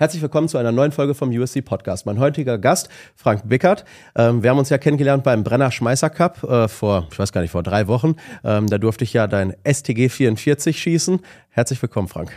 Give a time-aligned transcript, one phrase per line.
[0.00, 2.06] Herzlich willkommen zu einer neuen Folge vom USC Podcast.
[2.06, 3.84] Mein heutiger Gast, Frank Bickert.
[4.14, 7.40] Ähm, wir haben uns ja kennengelernt beim Brenner Schmeißer Cup äh, vor, ich weiß gar
[7.40, 8.14] nicht, vor drei Wochen.
[8.44, 11.18] Ähm, da durfte ich ja dein STG 44 schießen.
[11.50, 12.30] Herzlich willkommen, Frank.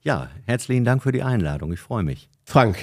[0.00, 1.70] Ja, herzlichen Dank für die Einladung.
[1.74, 2.30] Ich freue mich.
[2.44, 2.78] Frank,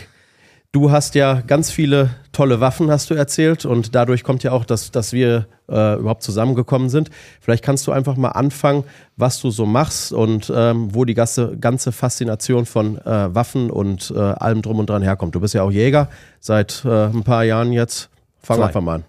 [0.71, 4.65] Du hast ja ganz viele tolle Waffen, hast du erzählt, und dadurch kommt ja auch,
[4.65, 7.09] dass, dass wir äh, überhaupt zusammengekommen sind.
[7.41, 8.83] Vielleicht kannst du einfach mal anfangen,
[9.17, 14.13] was du so machst und ähm, wo die ganze, ganze Faszination von äh, Waffen und
[14.15, 15.33] äh, allem drum und dran herkommt.
[15.33, 16.07] Du bist ja auch Jäger
[16.39, 18.11] seit äh, ein paar Jahren jetzt.
[18.43, 19.03] Fang einfach mal an.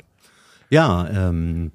[0.71, 1.73] Ja, ähm,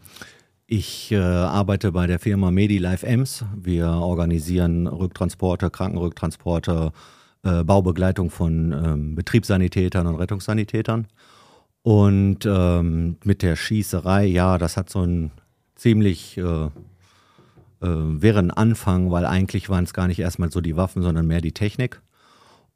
[0.65, 3.45] ich äh, arbeite bei der Firma MediLife Ems.
[3.55, 6.91] Wir organisieren Rücktransporte, Krankenrücktransporte,
[7.45, 11.07] äh, Baubegleitung von ähm, Betriebssanitätern und Rettungssanitätern.
[11.83, 15.31] Und ähm, mit der Schießerei, ja, das hat so ein
[15.75, 16.69] ziemlich äh, äh,
[17.81, 21.51] wirren Anfang, weil eigentlich waren es gar nicht erstmal so die Waffen, sondern mehr die
[21.51, 22.01] Technik.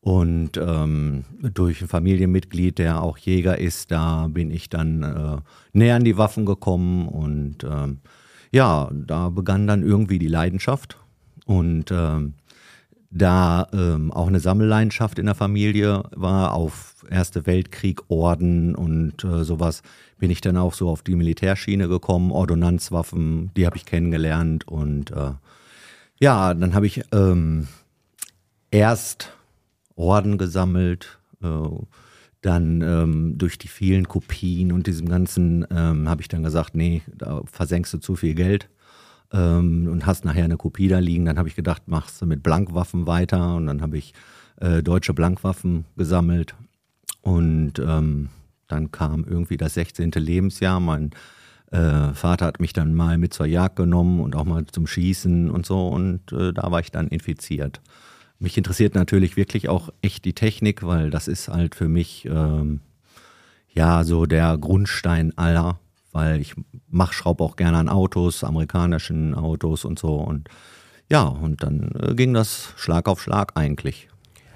[0.02, 5.38] Und ähm, durch ein Familienmitglied, der auch Jäger ist, da bin ich dann äh,
[5.74, 8.00] näher an die Waffen gekommen und ähm,
[8.52, 10.98] ja, da begann dann irgendwie die Leidenschaft.
[11.46, 12.36] Und ähm,
[13.12, 19.44] da ähm, auch eine Sammelleidenschaft in der Familie war, auf Erste Weltkrieg, Orden und äh,
[19.44, 19.82] sowas,
[20.20, 25.12] bin ich dann auch so auf die Militärschiene gekommen, Ordonnanzwaffen, die habe ich kennengelernt und
[25.12, 25.32] äh,
[26.20, 27.68] ja, dann habe ich ähm,
[28.70, 29.34] erst
[29.96, 31.48] Orden gesammelt, äh,
[32.42, 37.02] dann ähm, durch die vielen Kopien und diesem ganzen ähm, habe ich dann gesagt, nee,
[37.16, 38.70] da versenkst du zu viel Geld
[39.34, 41.26] ähm, und hast nachher eine Kopie da liegen.
[41.26, 44.14] Dann habe ich gedacht, machst du mit Blankwaffen weiter und dann habe ich
[44.60, 46.56] äh, deutsche Blankwaffen gesammelt
[47.22, 48.30] und ähm,
[48.68, 50.12] dann kam irgendwie das 16.
[50.12, 50.80] Lebensjahr.
[50.80, 51.12] Mein
[51.72, 55.50] äh, Vater hat mich dann mal mit zur Jagd genommen und auch mal zum Schießen
[55.50, 57.82] und so und äh, da war ich dann infiziert.
[58.40, 62.80] Mich interessiert natürlich wirklich auch echt die Technik, weil das ist halt für mich ähm,
[63.74, 65.80] ja so der Grundstein aller
[66.12, 66.56] weil ich
[66.90, 70.16] mach, schraube auch gerne an Autos, amerikanischen Autos und so.
[70.16, 70.50] Und
[71.10, 74.10] ja, und dann äh, ging das Schlag auf Schlag eigentlich.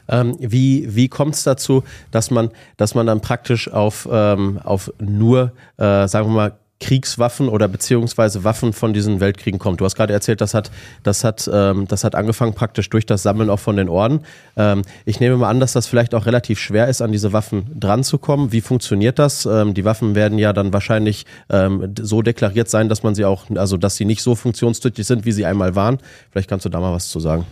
[0.07, 4.91] Ähm, wie wie kommt es dazu, dass man, dass man dann praktisch auf, ähm, auf
[4.99, 9.79] nur, äh, sagen wir mal, Kriegswaffen oder beziehungsweise Waffen von diesen Weltkriegen kommt.
[9.79, 10.69] Du hast gerade erzählt, das hat,
[11.03, 14.21] das hat, ähm, das hat angefangen praktisch durch das Sammeln auch von den Orden.
[14.57, 17.67] Ähm, ich nehme mal an, dass das vielleicht auch relativ schwer ist, an diese Waffen
[17.79, 18.51] dran zu kommen.
[18.51, 19.45] Wie funktioniert das?
[19.45, 23.45] Ähm, die Waffen werden ja dann wahrscheinlich ähm, so deklariert sein, dass man sie auch,
[23.55, 25.99] also dass sie nicht so funktionstüchtig sind, wie sie einmal waren.
[26.31, 27.45] Vielleicht kannst du da mal was zu sagen.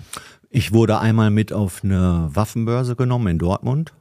[0.49, 3.93] Ich wurde einmal mit auf eine Waffenbörse genommen in Dortmund.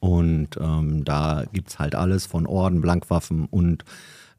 [0.00, 3.84] Und ähm, da gibt's halt alles von Orden, Blankwaffen und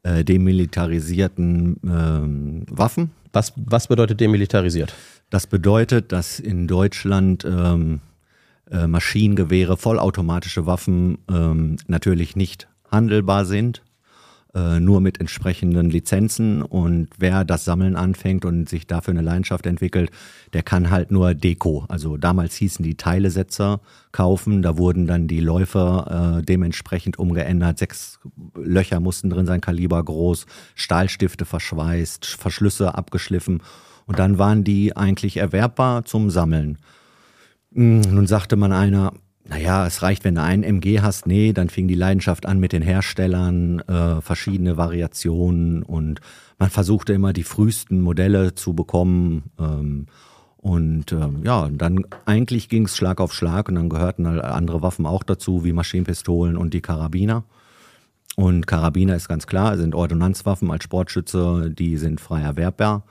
[0.04, 3.10] äh, demilitarisierten ähm, Waffen.
[3.32, 4.94] Was, was bedeutet demilitarisiert?
[5.30, 8.00] Das bedeutet, dass in Deutschland ähm,
[8.70, 13.82] äh, Maschinengewehre, vollautomatische Waffen ähm, natürlich nicht handelbar sind
[14.54, 16.62] äh, nur mit entsprechenden Lizenzen.
[16.62, 20.10] Und wer das Sammeln anfängt und sich dafür eine Leidenschaft entwickelt,
[20.52, 21.84] der kann halt nur Deko.
[21.88, 23.80] Also damals hießen die Teilesetzer
[24.12, 24.62] kaufen.
[24.62, 27.78] Da wurden dann die Läufer äh, dementsprechend umgeändert.
[27.78, 28.20] Sechs
[28.54, 33.62] Löcher mussten drin sein, Kaliber groß, Stahlstifte verschweißt, Verschlüsse abgeschliffen.
[34.06, 36.78] Und dann waren die eigentlich erwerbbar zum Sammeln.
[37.74, 39.12] Hm, nun sagte man einer,
[39.46, 41.26] naja, es reicht, wenn du einen MG hast.
[41.26, 46.20] Nee, dann fing die Leidenschaft an mit den Herstellern, äh, verschiedene Variationen und
[46.58, 49.44] man versuchte immer die frühesten Modelle zu bekommen.
[49.58, 50.06] Ähm,
[50.56, 54.80] und ähm, ja, dann eigentlich ging es Schlag auf Schlag und dann gehörten halt andere
[54.80, 57.44] Waffen auch dazu, wie Maschinenpistolen und die Karabiner.
[58.36, 63.04] Und Karabiner ist ganz klar, sind Ordonnanzwaffen als Sportschütze, die sind frei erwerbbar.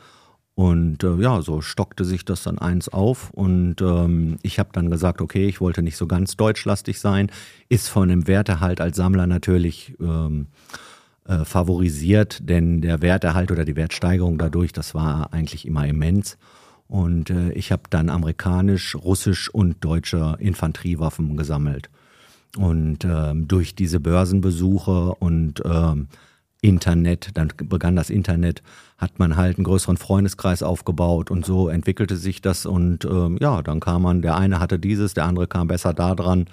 [0.55, 4.91] Und äh, ja, so stockte sich das dann eins auf und ähm, ich habe dann
[4.91, 7.31] gesagt, okay, ich wollte nicht so ganz deutschlastig sein,
[7.69, 10.47] ist von dem Wertehalt als Sammler natürlich ähm,
[11.25, 16.37] äh, favorisiert, denn der Werterhalt oder die Wertsteigerung dadurch, das war eigentlich immer immens.
[16.87, 21.89] Und äh, ich habe dann amerikanisch, russisch und deutsche Infanteriewaffen gesammelt.
[22.57, 26.09] Und ähm, durch diese Börsenbesuche und ähm,
[26.63, 28.63] Internet, dann begann das Internet,
[28.97, 33.61] hat man halt einen größeren Freundeskreis aufgebaut und so entwickelte sich das und ähm, ja,
[33.61, 36.45] dann kam man, der eine hatte dieses, der andere kam besser da dran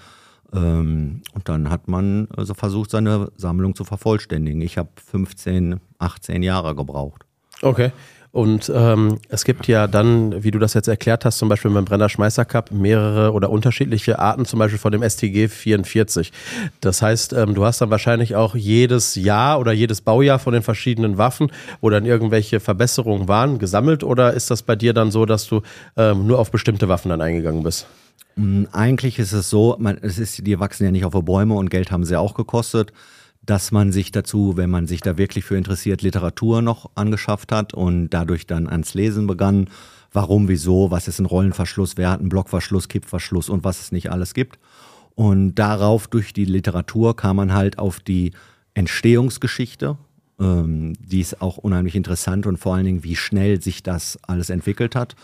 [0.53, 4.61] ähm, und dann hat man also versucht, seine Sammlung zu vervollständigen.
[4.63, 7.25] Ich habe 15, 18 Jahre gebraucht.
[7.63, 7.93] Okay.
[8.33, 11.85] Und ähm, es gibt ja dann, wie du das jetzt erklärt hast, zum Beispiel beim
[11.85, 16.33] Brenner Schmeißer Cup mehrere oder unterschiedliche Arten, zum Beispiel von dem STG 44.
[16.81, 20.63] Das heißt, ähm, du hast dann wahrscheinlich auch jedes Jahr oder jedes Baujahr von den
[20.63, 21.51] verschiedenen Waffen,
[21.81, 25.63] wo dann irgendwelche Verbesserungen waren, gesammelt oder ist das bei dir dann so, dass du
[25.97, 27.89] ähm, nur auf bestimmte Waffen dann eingegangen bist?
[28.37, 31.69] Mm, eigentlich ist es so, man, es ist, die wachsen ja nicht auf Bäume und
[31.69, 32.93] Geld haben sie auch gekostet
[33.51, 37.75] dass man sich dazu, wenn man sich da wirklich für interessiert, Literatur noch angeschafft hat
[37.75, 39.69] und dadurch dann ans Lesen begann.
[40.13, 44.13] Warum, wieso, was ist ein Rollenverschluss, wer hat einen Blockverschluss, Kippverschluss und was es nicht
[44.13, 44.61] alles gibt.
[45.17, 48.31] Und darauf, durch die Literatur, kam man halt auf die
[48.75, 49.99] Entstehungsgeschichte.
[50.39, 54.51] Ähm, die ist auch unheimlich interessant und vor allen Dingen, wie schnell sich das alles
[54.51, 55.17] entwickelt hat.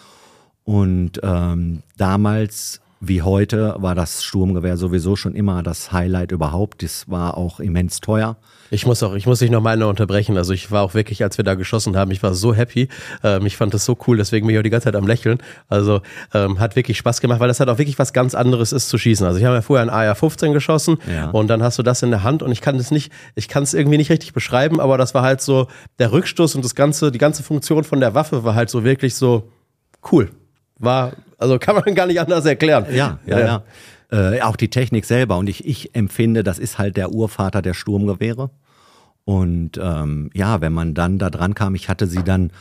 [0.65, 6.83] Und ähm, damals wie heute war das Sturmgewehr sowieso schon immer das Highlight überhaupt.
[6.83, 8.37] Das war auch immens teuer.
[8.71, 10.37] Ich muss auch, ich muss dich noch mal unterbrechen.
[10.37, 12.89] Also ich war auch wirklich, als wir da geschossen haben, ich war so happy.
[13.23, 15.39] Ähm, ich fand das so cool, deswegen bin ich auch die ganze Zeit am Lächeln.
[15.69, 16.01] Also
[16.35, 18.99] ähm, hat wirklich Spaß gemacht, weil das halt auch wirklich was ganz anderes ist zu
[18.99, 19.27] schießen.
[19.27, 21.31] Also ich habe ja vorher ein AR-15 geschossen ja.
[21.31, 23.63] und dann hast du das in der Hand und ich kann das nicht, ich kann
[23.63, 25.69] es irgendwie nicht richtig beschreiben, aber das war halt so
[25.99, 29.15] der Rückstoß und das ganze, die ganze Funktion von der Waffe war halt so wirklich
[29.15, 29.51] so
[30.11, 30.31] cool.
[30.79, 32.87] War also kann man gar nicht anders erklären.
[32.93, 33.47] Ja, ja, ja.
[34.11, 34.33] ja.
[34.35, 35.37] Äh, auch die Technik selber.
[35.37, 38.51] Und ich, ich empfinde, das ist halt der Urvater der Sturmgewehre.
[39.25, 42.53] Und ähm, ja, wenn man dann da dran kam, ich hatte sie dann,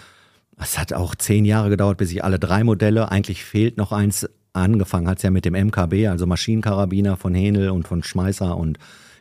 [0.60, 4.28] es hat auch zehn Jahre gedauert, bis ich alle drei Modelle, eigentlich fehlt noch eins,
[4.54, 8.80] angefangen hat es ja mit dem MKB, also Maschinenkarabiner von Hähnel und von Schmeißer und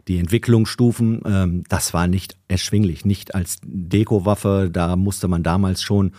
[0.08, 6.12] die Entwicklungsstufen, ähm, das war nicht erschwinglich, nicht als Dekowaffe, da musste man damals schon,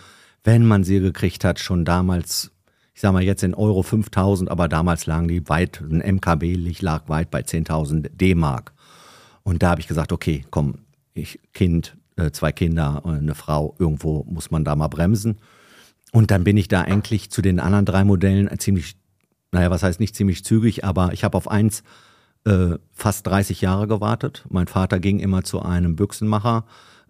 [0.44, 2.52] wenn man sie gekriegt hat, schon damals
[2.96, 7.10] ich sag mal jetzt in Euro 5000, aber damals lagen die weit, ein MKB lag
[7.10, 8.72] weit bei 10.000 D-Mark.
[9.42, 10.78] Und da habe ich gesagt, okay, komm,
[11.12, 15.36] ich Kind, äh, zwei Kinder, eine Frau, irgendwo muss man da mal bremsen.
[16.12, 18.96] Und dann bin ich da eigentlich zu den anderen drei Modellen ziemlich,
[19.52, 21.82] naja, was heißt nicht ziemlich zügig, aber ich habe auf eins
[22.46, 24.46] äh, fast 30 Jahre gewartet.
[24.48, 26.64] Mein Vater ging immer zu einem Büchsenmacher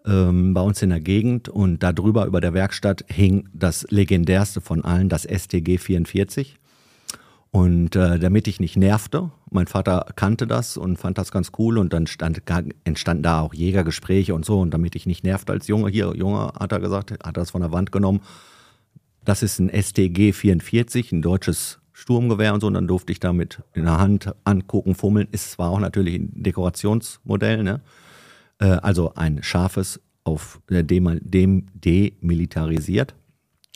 [0.06, 4.84] ähm, bei uns in der Gegend und darüber über der Werkstatt hing das legendärste von
[4.84, 6.58] allen, das STG 44.
[7.50, 11.78] Und äh, damit ich nicht nervte, mein Vater kannte das und fand das ganz cool
[11.78, 12.42] und dann stand,
[12.84, 16.52] entstanden da auch Jägergespräche und so und damit ich nicht nervte als Junge, hier, Junge,
[16.58, 18.20] hat er gesagt, hat er das von der Wand genommen.
[19.24, 23.62] Das ist ein STG 44, ein deutsches Sturmgewehr und so und dann durfte ich damit
[23.72, 25.28] in der Hand angucken, fummeln.
[25.32, 27.80] Ist zwar auch natürlich ein Dekorationsmodell, ne?
[28.58, 33.14] Äh, also ein scharfes auf äh, dem, dem demilitarisiert.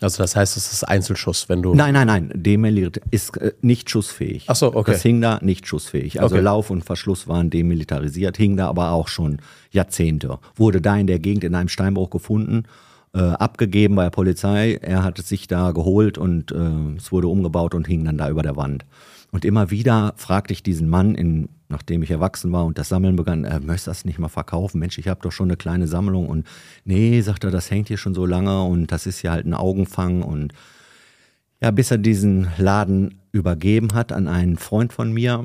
[0.00, 1.74] Also das heißt, es ist Einzelschuss, wenn du.
[1.74, 2.32] Nein, nein, nein.
[2.34, 4.44] Demilitarisierend ist äh, nicht schussfähig.
[4.48, 4.92] Ach so, okay.
[4.92, 6.22] Das hing da nicht schussfähig.
[6.22, 6.44] Also okay.
[6.44, 9.40] Lauf und Verschluss waren demilitarisiert, hing da aber auch schon
[9.70, 10.38] Jahrzehnte.
[10.56, 12.64] Wurde da in der Gegend in einem Steinbruch gefunden,
[13.12, 14.78] äh, abgegeben bei der Polizei.
[14.80, 18.30] Er hat es sich da geholt und äh, es wurde umgebaut und hing dann da
[18.30, 18.86] über der Wand.
[19.32, 23.16] Und immer wieder fragte ich diesen Mann, in, nachdem ich erwachsen war und das Sammeln
[23.16, 24.78] begann, äh, möchtest das nicht mal verkaufen?
[24.78, 26.28] Mensch, ich habe doch schon eine kleine Sammlung.
[26.28, 26.46] Und
[26.84, 29.54] nee, sagt er, das hängt hier schon so lange und das ist ja halt ein
[29.54, 30.22] Augenfang.
[30.22, 30.52] Und
[31.60, 35.44] ja, bis er diesen Laden übergeben hat an einen Freund von mir.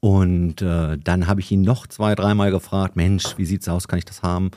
[0.00, 3.98] Und äh, dann habe ich ihn noch zwei, dreimal gefragt, Mensch, wie sieht's aus, kann
[3.98, 4.50] ich das haben?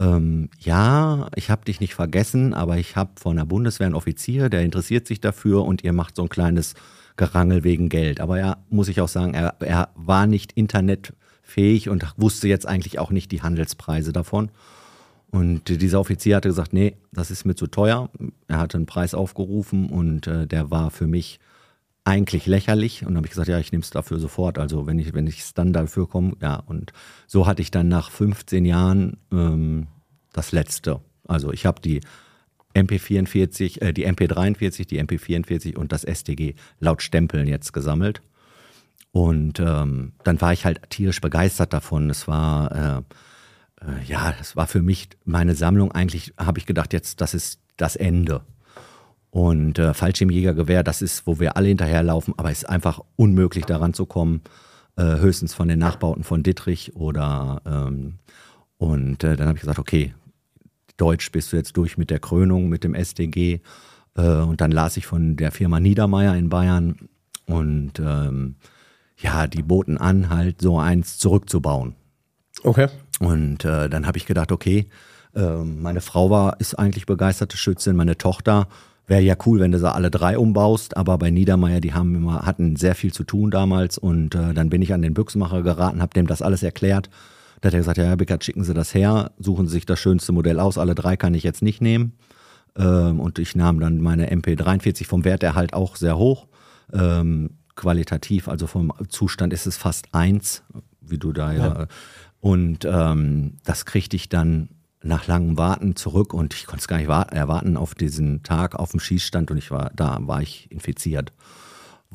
[0.00, 4.48] Ähm, ja, ich habe dich nicht vergessen, aber ich habe von der Bundeswehr einen Offizier,
[4.48, 6.74] der interessiert sich dafür und ihr macht so ein kleines
[7.16, 8.20] Gerangel wegen Geld.
[8.20, 12.98] Aber ja, muss ich auch sagen, er, er war nicht internetfähig und wusste jetzt eigentlich
[12.98, 14.50] auch nicht die Handelspreise davon.
[15.30, 18.08] Und dieser Offizier hatte gesagt, nee, das ist mir zu teuer.
[18.46, 21.40] Er hatte einen Preis aufgerufen und äh, der war für mich
[22.04, 23.02] eigentlich lächerlich.
[23.02, 24.58] Und dann habe ich gesagt, ja, ich nehme es dafür sofort.
[24.58, 26.56] Also wenn ich wenn ich dann dafür komme, ja.
[26.66, 26.92] Und
[27.26, 29.88] so hatte ich dann nach 15 Jahren ähm,
[30.32, 31.00] das letzte.
[31.26, 32.00] Also ich habe die
[32.74, 38.22] MP44, äh, die MP43, die MP44 und das STG laut Stempeln jetzt gesammelt.
[39.12, 42.10] Und ähm, dann war ich halt tierisch begeistert davon.
[42.10, 43.04] Es war,
[43.80, 45.92] äh, äh, ja, es war für mich meine Sammlung.
[45.92, 48.42] Eigentlich habe ich gedacht, jetzt, das ist das Ende.
[49.30, 53.94] Und äh, Fallschirmjägergewehr, das ist, wo wir alle hinterherlaufen, aber es ist einfach unmöglich daran
[53.94, 54.42] zu kommen.
[54.96, 58.18] Äh, höchstens von den Nachbauten von Dittrich oder ähm,
[58.78, 60.14] und äh, dann habe ich gesagt, okay,
[60.96, 63.60] Deutsch bist du jetzt durch mit der Krönung, mit dem SDG.
[64.16, 67.08] Äh, und dann las ich von der Firma Niedermeyer in Bayern.
[67.46, 68.56] Und ähm,
[69.18, 71.94] ja, die boten an, halt so eins zurückzubauen.
[72.62, 72.88] Okay.
[73.20, 74.88] Und äh, dann habe ich gedacht, okay,
[75.34, 78.68] äh, meine Frau war, ist eigentlich begeisterte Schützin, meine Tochter
[79.06, 82.46] wäre ja cool, wenn du sie alle drei umbaust, aber bei Niedermeyer, die haben immer,
[82.46, 86.00] hatten sehr viel zu tun damals und äh, dann bin ich an den Büchsenmacher geraten,
[86.00, 87.10] habe dem das alles erklärt
[87.64, 89.98] da hat er gesagt, ja, Herr Bickert, schicken Sie das her, suchen Sie sich das
[89.98, 90.76] schönste Modell aus.
[90.76, 92.12] Alle drei kann ich jetzt nicht nehmen.
[92.76, 96.46] Ähm, und ich nahm dann meine MP43 vom Wert der halt auch sehr hoch.
[96.92, 100.62] Ähm, qualitativ, also vom Zustand ist es fast eins,
[101.00, 101.66] wie du da ja.
[101.66, 101.86] ja.
[102.38, 104.68] Und ähm, das kriegte ich dann
[105.02, 108.90] nach langem Warten zurück und ich konnte es gar nicht erwarten auf diesen Tag auf
[108.90, 111.32] dem Schießstand und ich war da war ich infiziert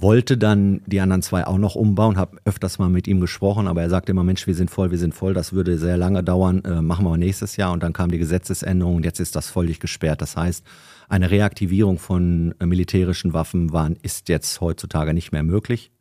[0.01, 3.81] wollte dann die anderen zwei auch noch umbauen, habe öfters mal mit ihm gesprochen, aber
[3.81, 6.63] er sagte immer, Mensch, wir sind voll, wir sind voll, das würde sehr lange dauern,
[6.63, 9.79] äh, machen wir nächstes Jahr und dann kam die Gesetzesänderung und jetzt ist das völlig
[9.79, 10.21] gesperrt.
[10.21, 10.63] Das heißt,
[11.09, 15.91] eine Reaktivierung von äh, militärischen Waffen waren, ist jetzt heutzutage nicht mehr möglich.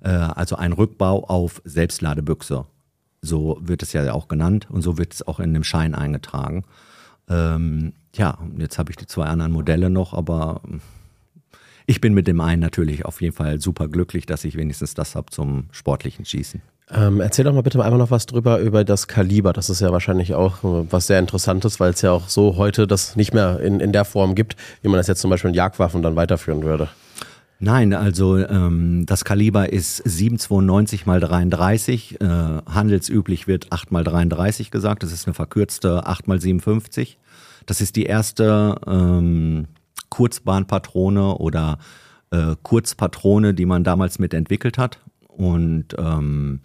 [0.00, 2.66] Äh, also ein Rückbau auf Selbstladebüchse.
[3.20, 6.64] So wird es ja auch genannt und so wird es auch in dem Schein eingetragen.
[7.28, 10.60] Ähm, ja, jetzt habe ich die zwei anderen Modelle noch, aber
[11.88, 15.14] ich bin mit dem einen natürlich auf jeden Fall super glücklich, dass ich wenigstens das
[15.14, 16.60] habe zum sportlichen Schießen.
[16.90, 19.54] Ähm, erzähl doch mal bitte einmal noch was drüber über das Kaliber.
[19.54, 22.86] Das ist ja wahrscheinlich auch äh, was sehr Interessantes, weil es ja auch so heute
[22.86, 25.54] das nicht mehr in, in der Form gibt, wie man das jetzt zum Beispiel in
[25.54, 26.90] Jagdwaffen dann weiterführen würde.
[27.58, 32.20] Nein, also ähm, das Kaliber ist 792 mal 33.
[32.20, 35.02] Äh, handelsüblich wird 8 mal 33 gesagt.
[35.02, 37.18] Das ist eine verkürzte 8 mal 57.
[37.64, 39.68] Das ist die erste ähm,
[40.10, 41.78] Kurzbahnpatrone oder
[42.30, 45.00] äh, Kurzpatrone, die man damals mitentwickelt hat.
[45.28, 46.60] Und ähm,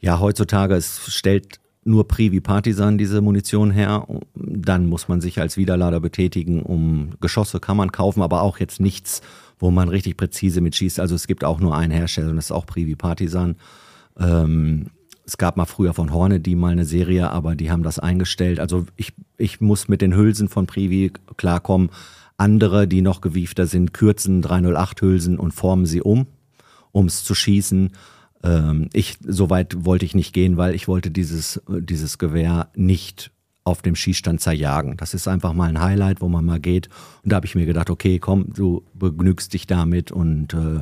[0.00, 4.06] ja, heutzutage es stellt nur Privi Partisan diese Munition her.
[4.34, 8.80] Dann muss man sich als Widerlader betätigen, um Geschosse kann man kaufen, aber auch jetzt
[8.80, 9.22] nichts,
[9.58, 11.00] wo man richtig präzise mitschießt.
[11.00, 13.56] Also es gibt auch nur einen Hersteller und das ist auch Privi Partisan.
[14.18, 14.90] Ähm,
[15.24, 18.60] es gab mal früher von Horne die mal eine Serie, aber die haben das eingestellt.
[18.60, 21.90] Also ich, ich muss mit den Hülsen von Privi klarkommen.
[22.38, 26.26] Andere, die noch gewiefter sind, kürzen 308 Hülsen und formen sie um,
[26.92, 27.90] um es zu schießen.
[28.44, 33.32] Ähm, ich, so weit wollte ich nicht gehen, weil ich wollte dieses, dieses Gewehr nicht
[33.64, 34.96] auf dem Schießstand zerjagen.
[34.96, 36.88] Das ist einfach mal ein Highlight, wo man mal geht.
[37.22, 40.80] Und da habe ich mir gedacht, okay, komm, du begnügst dich damit und äh,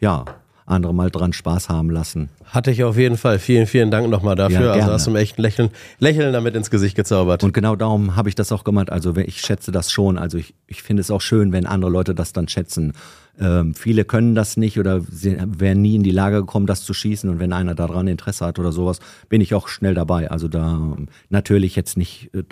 [0.00, 0.24] ja,
[0.66, 2.28] andere mal dran Spaß haben lassen.
[2.44, 3.38] Hatte ich auf jeden Fall.
[3.38, 4.66] Vielen, vielen Dank nochmal dafür.
[4.66, 7.44] Ja, also hast du mir echt ein Lächeln, Lächeln damit ins Gesicht gezaubert.
[7.44, 8.90] Und genau darum habe ich das auch gemacht.
[8.90, 10.18] Also ich schätze das schon.
[10.18, 12.92] Also ich, ich finde es auch schön, wenn andere Leute das dann schätzen.
[13.40, 17.28] Ähm, viele können das nicht oder wären nie in die Lage gekommen, das zu schießen.
[17.28, 20.30] Und wenn einer daran Interesse hat oder sowas, bin ich auch schnell dabei.
[20.30, 20.96] Also da
[21.30, 22.44] natürlich jetzt nicht äh,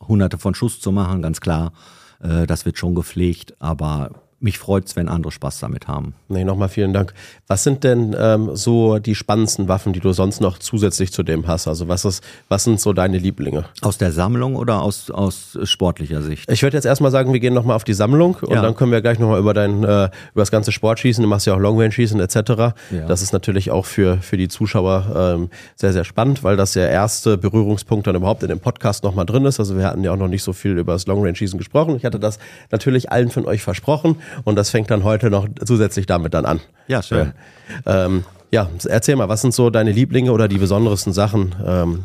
[0.00, 1.72] hunderte von Schuss zu machen, ganz klar.
[2.20, 4.10] Äh, das wird schon gepflegt, aber
[4.42, 6.14] mich freut es, wenn andere Spaß damit haben.
[6.28, 7.14] Nee, nochmal vielen Dank.
[7.46, 11.46] Was sind denn ähm, so die spannendsten Waffen, die du sonst noch zusätzlich zu dem
[11.46, 11.68] hast?
[11.68, 13.66] Also was ist, was sind so deine Lieblinge?
[13.80, 16.50] Aus der Sammlung oder aus, aus sportlicher Sicht?
[16.50, 18.62] Ich würde jetzt erstmal sagen, wir gehen nochmal auf die Sammlung und ja.
[18.62, 21.54] dann können wir gleich nochmal über dein, äh, über das ganze Sportschießen, du machst ja
[21.54, 22.36] auch Longrange-Schießen etc.
[22.90, 23.06] Ja.
[23.06, 26.90] Das ist natürlich auch für, für die Zuschauer ähm, sehr, sehr spannend, weil das der
[26.90, 29.60] erste Berührungspunkt dann überhaupt in dem Podcast nochmal drin ist.
[29.60, 31.96] Also wir hatten ja auch noch nicht so viel über das Longrange-Schießen gesprochen.
[31.96, 32.38] Ich hatte das
[32.72, 36.60] natürlich allen von euch versprochen und das fängt dann heute noch zusätzlich damit dann an.
[36.88, 37.32] Ja, schön.
[37.86, 41.54] Ja, ähm, ja erzähl mal, was sind so deine Lieblinge oder die besonderesten Sachen?
[41.64, 42.04] Ähm,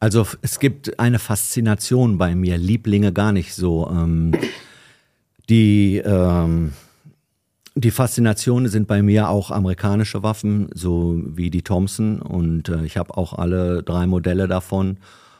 [0.00, 3.88] also es gibt eine Faszination bei mir, Lieblinge gar nicht so.
[3.90, 4.32] Ähm,
[5.48, 6.72] die, ähm,
[7.74, 12.20] die Faszinationen sind bei mir auch amerikanische Waffen, so wie die Thompson.
[12.20, 14.98] Und äh, ich habe auch alle drei Modelle davon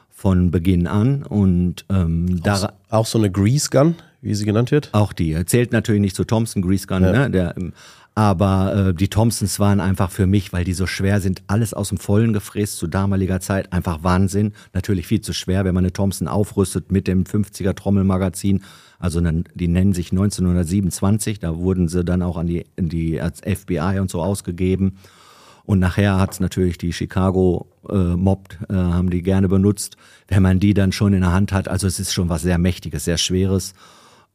[0.09, 1.23] von Beginn an.
[1.23, 3.95] Und ähm, auch, auch so eine Grease Gun?
[4.21, 4.89] Wie sie genannt wird?
[4.93, 5.45] Auch die.
[5.45, 7.11] Zählt natürlich nicht zu Thompson, Grease Gun, ja.
[7.11, 7.31] ne?
[7.31, 7.73] Der, ähm,
[8.19, 11.87] aber äh, die Thompsons waren einfach für mich, weil die so schwer sind, alles aus
[11.87, 13.71] dem Vollen gefräst zu damaliger Zeit.
[13.71, 14.51] Einfach Wahnsinn.
[14.73, 18.63] Natürlich viel zu schwer, wenn man eine Thompson aufrüstet mit dem 50er Trommelmagazin.
[18.97, 21.39] Also die nennen sich 1927.
[21.39, 24.97] Da wurden sie dann auch an die, an die als FBI und so ausgegeben.
[25.63, 29.95] Und nachher hat es natürlich die Chicago äh, Mob, äh, haben die gerne benutzt.
[30.27, 32.57] Wenn man die dann schon in der Hand hat, also es ist schon was sehr
[32.57, 33.75] Mächtiges, sehr Schweres.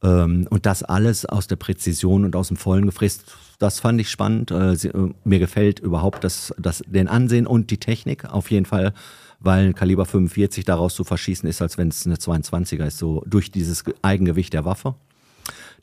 [0.05, 3.25] Ähm, und das alles aus der Präzision und aus dem Vollen gefräst,
[3.59, 4.51] das fand ich spannend.
[4.51, 8.93] Äh, äh, mir gefällt überhaupt das, das, den Ansehen und die Technik auf jeden Fall,
[9.41, 13.23] weil ein Kaliber 45 daraus zu verschießen ist, als wenn es eine 22er ist, so
[13.27, 14.95] durch dieses Eigengewicht der Waffe.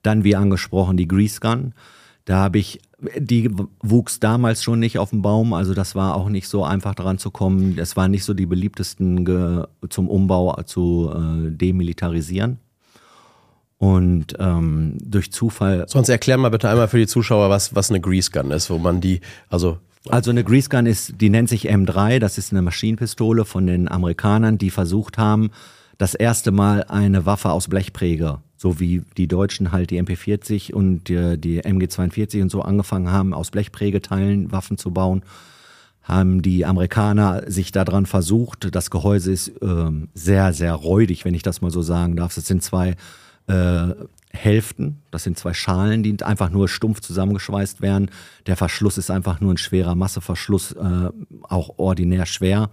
[0.04, 1.74] Dann, wie angesprochen, die Grease Gun.
[2.26, 2.80] Da habe ich,
[3.18, 3.50] die
[3.82, 7.18] wuchs damals schon nicht auf dem Baum, also das war auch nicht so einfach daran
[7.18, 7.76] zu kommen.
[7.76, 12.60] Das waren nicht so die beliebtesten zum Umbau zu äh, demilitarisieren.
[13.82, 15.86] Und ähm, durch Zufall.
[15.88, 18.78] Sonst erklär mal bitte einmal für die Zuschauer, was, was eine Grease Gun ist, wo
[18.78, 19.80] man die, also.
[20.08, 23.90] Also eine Grease Gun ist, die nennt sich M3, das ist eine Maschinenpistole von den
[23.90, 25.50] Amerikanern, die versucht haben,
[25.98, 31.06] das erste Mal eine Waffe aus Blechpräge, so wie die Deutschen halt die MP40 und
[31.10, 35.24] die, die MG42 und so angefangen haben, aus Blechprägeteilen Waffen zu bauen,
[36.04, 38.76] haben die Amerikaner sich daran versucht.
[38.76, 42.38] Das Gehäuse ist ähm, sehr, sehr räudig, wenn ich das mal so sagen darf.
[42.38, 42.96] Es sind zwei
[43.48, 43.94] äh,
[44.34, 45.02] Hälften.
[45.12, 48.10] Das sind zwei Schalen, die einfach nur stumpf zusammengeschweißt werden.
[48.48, 51.10] Der Verschluss ist einfach nur ein schwerer Masseverschluss, äh,
[51.44, 52.70] auch ordinär schwer.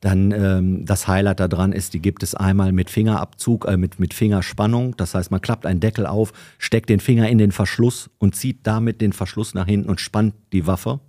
[0.00, 4.14] Dann ähm, das Highlight daran ist, die gibt es einmal mit Fingerabzug, äh, mit, mit
[4.14, 4.96] Fingerspannung.
[4.96, 8.60] Das heißt, man klappt einen Deckel auf, steckt den Finger in den Verschluss und zieht
[8.62, 11.00] damit den Verschluss nach hinten und spannt die Waffe.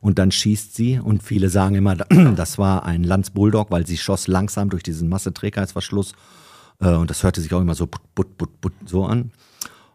[0.00, 0.98] Und dann schießt sie.
[0.98, 1.94] Und viele sagen immer,
[2.36, 6.12] das war ein Lanz Bulldog, weil sie schoss langsam durch diesen Masseträgheitsverschluss.
[6.82, 9.30] Äh, und das hörte sich auch immer so put, put, put, put, so an.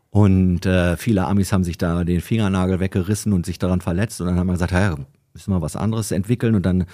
[0.10, 4.22] Und äh, viele Amis haben sich da den Fingernagel weggerissen und sich daran verletzt.
[4.22, 4.96] Und dann haben wir gesagt, ja,
[5.34, 6.56] müssen wir was anderes entwickeln.
[6.56, 6.86] Und dann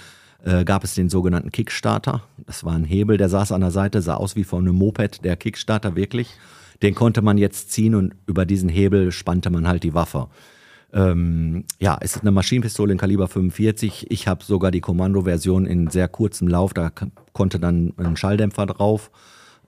[0.44, 2.22] äh, gab es den sogenannten Kickstarter.
[2.44, 5.24] Das war ein Hebel, der saß an der Seite, sah aus wie von einem Moped,
[5.24, 6.28] der Kickstarter wirklich.
[6.82, 10.28] Den konnte man jetzt ziehen und über diesen Hebel spannte man halt die Waffe.
[10.92, 14.10] Ähm, ja, es ist eine Maschinenpistole in Kaliber 45.
[14.10, 16.74] Ich habe sogar die Kommando-Version in sehr kurzem Lauf.
[16.74, 16.90] Da
[17.32, 19.10] konnte dann ein Schalldämpfer drauf.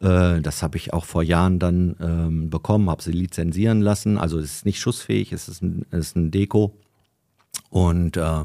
[0.01, 4.19] Äh, das habe ich auch vor Jahren dann ähm, bekommen, habe sie lizenzieren lassen.
[4.19, 6.77] Also es ist nicht schussfähig, es ist ein, es ist ein Deko.
[7.71, 8.45] Und äh,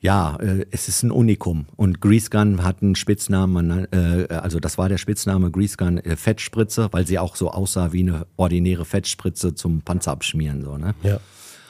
[0.00, 1.66] ja, äh, es ist ein Unikum.
[1.76, 6.16] Und Grease Gun hat einen Spitznamen, äh, also das war der Spitzname Grease Gun äh,
[6.16, 10.62] Fettspritze, weil sie auch so aussah wie eine ordinäre Fettspritze zum Panzer abschmieren.
[10.62, 10.94] So, ne?
[11.02, 11.18] Ja.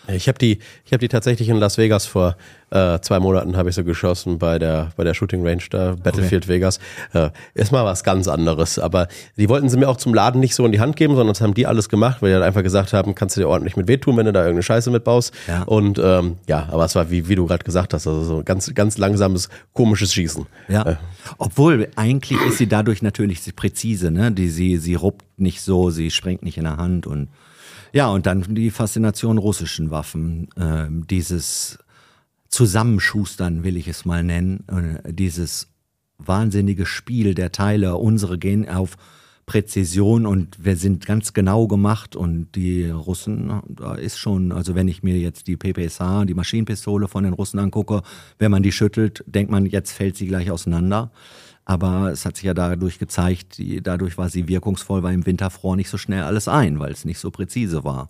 [0.08, 2.36] Ich habe die, ich habe die tatsächlich in Las Vegas vor
[2.70, 6.44] äh, zwei Monaten habe ich so geschossen bei der bei der Shooting Range da Battlefield
[6.44, 6.54] okay.
[6.54, 6.80] Vegas.
[7.12, 8.78] Äh, ist mal was ganz anderes.
[8.78, 11.32] Aber die wollten sie mir auch zum Laden nicht so in die Hand geben, sondern
[11.32, 13.76] das haben die alles gemacht, weil die halt einfach gesagt haben, kannst du dir ordentlich
[13.76, 15.32] mit wehtun, wenn du da irgendeine Scheiße mitbaust.
[15.46, 15.62] Ja.
[15.62, 18.74] Und ähm, ja, aber es war wie wie du gerade gesagt hast, also so ganz
[18.74, 20.46] ganz langsames komisches Schießen.
[20.68, 20.82] Ja.
[20.82, 20.96] Äh.
[21.38, 24.32] Obwohl eigentlich ist sie dadurch natürlich präzise, ne?
[24.32, 27.28] Die sie sie ruppt nicht so, sie springt nicht in der Hand und
[27.96, 31.78] ja, und dann die Faszination russischen Waffen, äh, dieses
[32.50, 35.68] Zusammenschustern will ich es mal nennen, äh, dieses
[36.18, 38.98] wahnsinnige Spiel der Teile, unsere gehen auf
[39.46, 44.88] Präzision und wir sind ganz genau gemacht und die Russen, da ist schon, also wenn
[44.88, 48.02] ich mir jetzt die PPSH, die Maschinenpistole von den Russen angucke,
[48.38, 51.12] wenn man die schüttelt, denkt man, jetzt fällt sie gleich auseinander.
[51.66, 55.74] Aber es hat sich ja dadurch gezeigt, dadurch war sie wirkungsvoll, weil im Winter fror
[55.76, 58.08] nicht so schnell alles ein, weil es nicht so präzise war.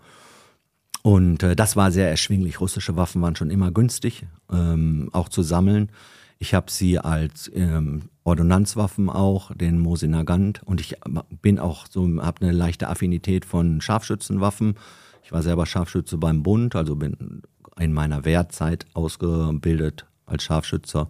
[1.02, 2.60] Und äh, das war sehr erschwinglich.
[2.60, 5.90] Russische Waffen waren schon immer günstig, ähm, auch zu sammeln.
[6.38, 10.62] Ich habe sie als ähm, Ordonnanzwaffen auch, den Mosin Nagant.
[10.64, 10.96] Und ich
[11.40, 14.74] bin auch so, habe eine leichte Affinität von Scharfschützenwaffen.
[15.22, 17.42] Ich war selber Scharfschütze beim Bund, also bin
[17.78, 21.08] in meiner Wehrzeit ausgebildet als Scharfschützer.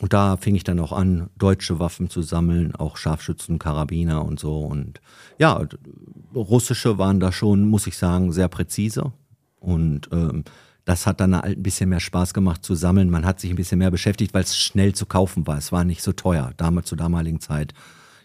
[0.00, 4.40] Und da fing ich dann auch an, deutsche Waffen zu sammeln, auch Scharfschützen, Karabiner und
[4.40, 4.60] so.
[4.60, 5.00] Und
[5.38, 5.62] ja,
[6.34, 9.12] russische waren da schon, muss ich sagen, sehr präzise.
[9.58, 10.44] Und ähm,
[10.86, 13.10] das hat dann ein bisschen mehr Spaß gemacht zu sammeln.
[13.10, 15.58] Man hat sich ein bisschen mehr beschäftigt, weil es schnell zu kaufen war.
[15.58, 17.74] Es war nicht so teuer, damals zur damaligen Zeit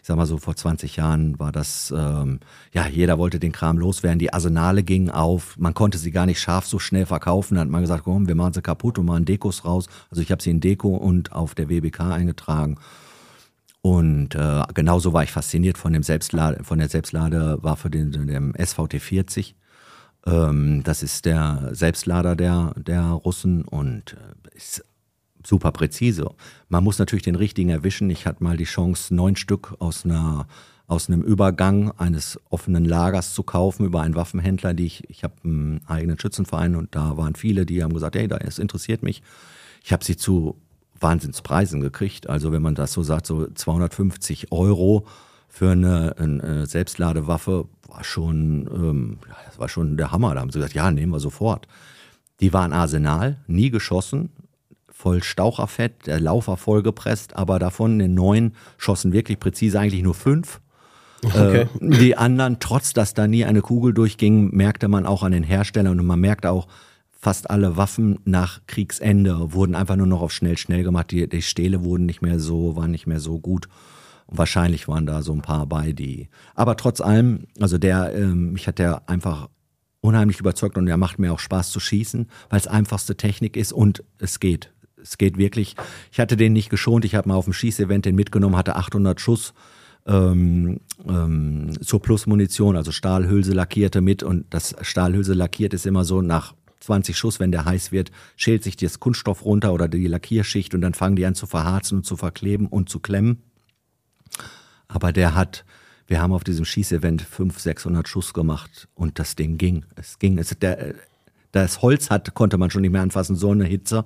[0.06, 2.38] ich sag mal so vor 20 Jahren war das, ähm,
[2.72, 6.38] ja, jeder wollte den Kram loswerden, die Arsenale gingen auf, man konnte sie gar nicht
[6.38, 9.24] scharf so schnell verkaufen, dann hat man gesagt, komm, wir machen sie kaputt und machen
[9.24, 9.88] Dekos raus.
[10.08, 12.78] Also ich habe sie in Deko und auf der WBK eingetragen.
[13.82, 19.00] Und äh, genauso war ich fasziniert von dem Selbstlade, von der Selbstladewaffe, dem, dem SVT
[19.00, 19.56] 40.
[20.24, 24.84] Ähm, das ist der Selbstlader der, der Russen und äh, ist
[25.46, 26.30] super präzise.
[26.68, 28.10] Man muss natürlich den richtigen erwischen.
[28.10, 30.46] Ich hatte mal die Chance, neun Stück aus einer
[30.88, 35.34] aus einem Übergang eines offenen Lagers zu kaufen über einen Waffenhändler, die ich, ich habe
[35.42, 39.22] einen eigenen Schützenverein und da waren viele, die haben gesagt, hey, das interessiert mich.
[39.82, 40.56] Ich habe sie zu
[41.00, 42.28] Wahnsinnspreisen gekriegt.
[42.28, 45.06] Also wenn man das so sagt, so 250 Euro
[45.48, 50.34] für eine, eine Selbstladewaffe war schon, ähm, das war schon der Hammer.
[50.34, 51.66] Da haben sie gesagt, ja, nehmen wir sofort.
[52.40, 54.30] Die waren Arsenal, nie geschossen,
[54.96, 60.60] voll Staucherfett, der Laufer vollgepresst, aber davon den neun schossen wirklich präzise eigentlich nur fünf.
[61.22, 61.62] Okay.
[61.62, 65.42] Äh, die anderen, trotz dass da nie eine Kugel durchging, merkte man auch an den
[65.42, 66.66] Herstellern und man merkte auch,
[67.10, 71.10] fast alle Waffen nach Kriegsende wurden einfach nur noch auf schnell, schnell gemacht.
[71.10, 73.68] Die, die Stähle wurden nicht mehr so, waren nicht mehr so gut.
[74.26, 76.28] Und wahrscheinlich waren da so ein paar bei, die.
[76.54, 79.48] Aber trotz allem, also der, ähm, mich hat der einfach
[80.00, 83.72] unheimlich überzeugt und der macht mir auch Spaß zu schießen, weil es einfachste Technik ist
[83.72, 85.76] und es geht es geht wirklich.
[86.10, 87.04] Ich hatte den nicht geschont.
[87.04, 89.54] Ich habe mal auf dem Schießevent den mitgenommen, hatte 800 Schuss
[90.06, 94.22] ähm, ähm, zur Plusmunition, also Stahlhülse lackierte mit.
[94.22, 98.62] Und das Stahlhülse lackiert ist immer so nach 20 Schuss, wenn der heiß wird, schält
[98.62, 102.04] sich das Kunststoff runter oder die Lackierschicht und dann fangen die an zu verharzen und
[102.04, 103.42] zu verkleben und zu klemmen.
[104.86, 105.64] Aber der hat,
[106.06, 109.84] wir haben auf diesem Schießevent 500, 600 Schuss gemacht und das Ding ging.
[109.96, 110.38] Es ging.
[110.38, 110.94] Es, der,
[111.50, 114.04] das Holz hat, konnte man schon nicht mehr anfassen, so eine Hitze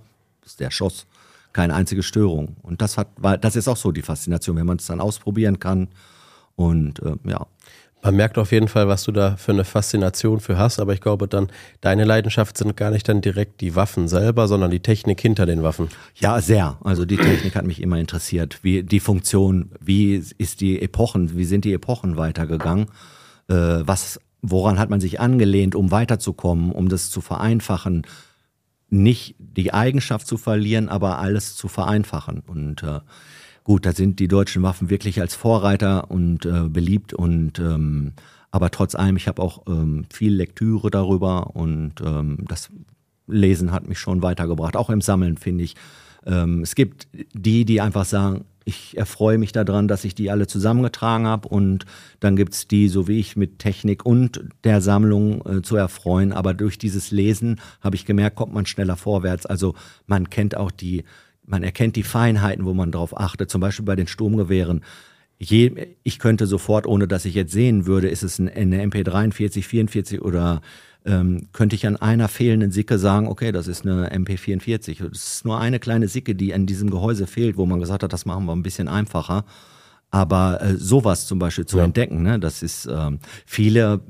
[0.56, 1.06] der schoss.
[1.52, 2.56] Keine einzige Störung.
[2.62, 5.58] Und das hat, war, das ist auch so die Faszination, wenn man es dann ausprobieren
[5.58, 5.88] kann.
[6.56, 7.46] Und äh, ja.
[8.02, 11.02] Man merkt auf jeden Fall, was du da für eine Faszination für hast, aber ich
[11.02, 11.48] glaube dann,
[11.82, 15.62] deine Leidenschaft sind gar nicht dann direkt die Waffen selber, sondern die Technik hinter den
[15.62, 15.88] Waffen.
[16.14, 16.78] Ja, sehr.
[16.82, 18.60] Also die Technik hat mich immer interessiert.
[18.62, 22.86] Wie die Funktion, wie ist die Epochen, wie sind die Epochen weitergegangen?
[23.48, 28.06] Äh, was, woran hat man sich angelehnt, um weiterzukommen, um das zu vereinfachen?
[28.90, 32.42] Nicht die Eigenschaft zu verlieren, aber alles zu vereinfachen.
[32.46, 33.00] Und äh,
[33.64, 38.14] Gut, da sind die deutschen Waffen wirklich als Vorreiter und äh, beliebt und ähm,
[38.50, 42.70] aber trotz allem, ich habe auch ähm, viel Lektüre darüber und ähm, das
[43.28, 45.76] Lesen hat mich schon weitergebracht, auch im Sammeln finde ich.
[46.26, 50.46] Ähm, es gibt die, die einfach sagen, ich erfreue mich daran, dass ich die alle
[50.46, 51.86] zusammengetragen habe und
[52.20, 56.32] dann gibt's die, so wie ich, mit Technik und der Sammlung äh, zu erfreuen.
[56.32, 59.46] Aber durch dieses Lesen habe ich gemerkt, kommt man schneller vorwärts.
[59.46, 59.74] Also
[60.06, 61.04] man kennt auch die
[61.50, 64.82] man erkennt die Feinheiten, wo man drauf achtet, zum Beispiel bei den Sturmgewehren.
[65.38, 70.22] Je, ich könnte sofort, ohne dass ich jetzt sehen würde, ist es eine MP43, 44
[70.22, 70.60] oder
[71.04, 75.08] ähm, könnte ich an einer fehlenden Sicke sagen, okay, das ist eine MP44.
[75.08, 78.12] Das ist nur eine kleine Sicke, die an diesem Gehäuse fehlt, wo man gesagt hat,
[78.12, 79.44] das machen wir ein bisschen einfacher.
[80.10, 81.84] Aber äh, sowas zum Beispiel zu ja.
[81.84, 84.00] entdecken, ne, das ist ähm, viele,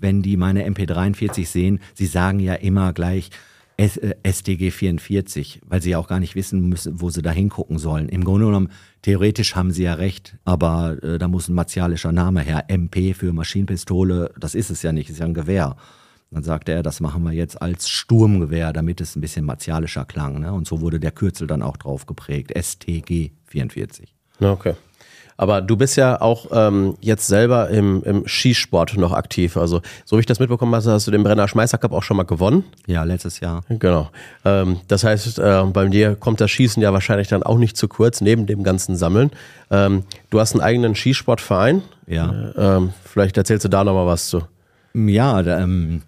[0.00, 3.30] wenn die meine MP43 sehen, sie sagen ja immer gleich,
[3.76, 8.08] SDG 44, weil sie ja auch gar nicht wissen müssen, wo sie da hingucken sollen.
[8.08, 8.68] Im Grunde genommen,
[9.02, 12.66] theoretisch haben sie ja recht, aber äh, da muss ein martialischer Name her.
[12.68, 15.76] MP für Maschinenpistole, das ist es ja nicht, ist ja ein Gewehr.
[16.34, 20.40] Dann sagte er, das machen wir jetzt als Sturmgewehr, damit es ein bisschen martialischer klang.
[20.40, 20.52] Ne?
[20.52, 22.52] Und so wurde der Kürzel dann auch drauf geprägt.
[22.60, 24.12] STG 44.
[24.40, 24.74] Okay.
[25.36, 29.56] Aber du bist ja auch ähm, jetzt selber im, im Skisport noch aktiv.
[29.56, 32.16] Also, so wie ich das mitbekommen habe, hast du den Brenner Schmeißer Cup auch schon
[32.16, 32.64] mal gewonnen.
[32.86, 33.62] Ja, letztes Jahr.
[33.68, 34.10] Genau.
[34.44, 37.86] Ähm, das heißt, äh, bei dir kommt das Schießen ja wahrscheinlich dann auch nicht zu
[37.86, 39.30] kurz, neben dem ganzen Sammeln.
[39.70, 41.82] Ähm, du hast einen eigenen Skisportverein.
[42.08, 42.32] Ja.
[42.32, 44.42] Äh, ähm, vielleicht erzählst du da nochmal was zu.
[44.94, 46.02] Ja, da, ähm,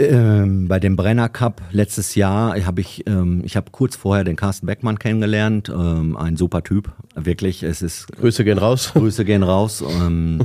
[0.00, 4.36] ähm, bei dem Brenner Cup letztes Jahr habe ich, ähm, ich habe kurz vorher den
[4.36, 7.62] Carsten Beckmann kennengelernt, ähm, ein super Typ, wirklich.
[7.62, 8.92] Es ist Grüße gehen raus.
[8.94, 9.82] Grüße gehen raus.
[9.82, 10.40] Ähm,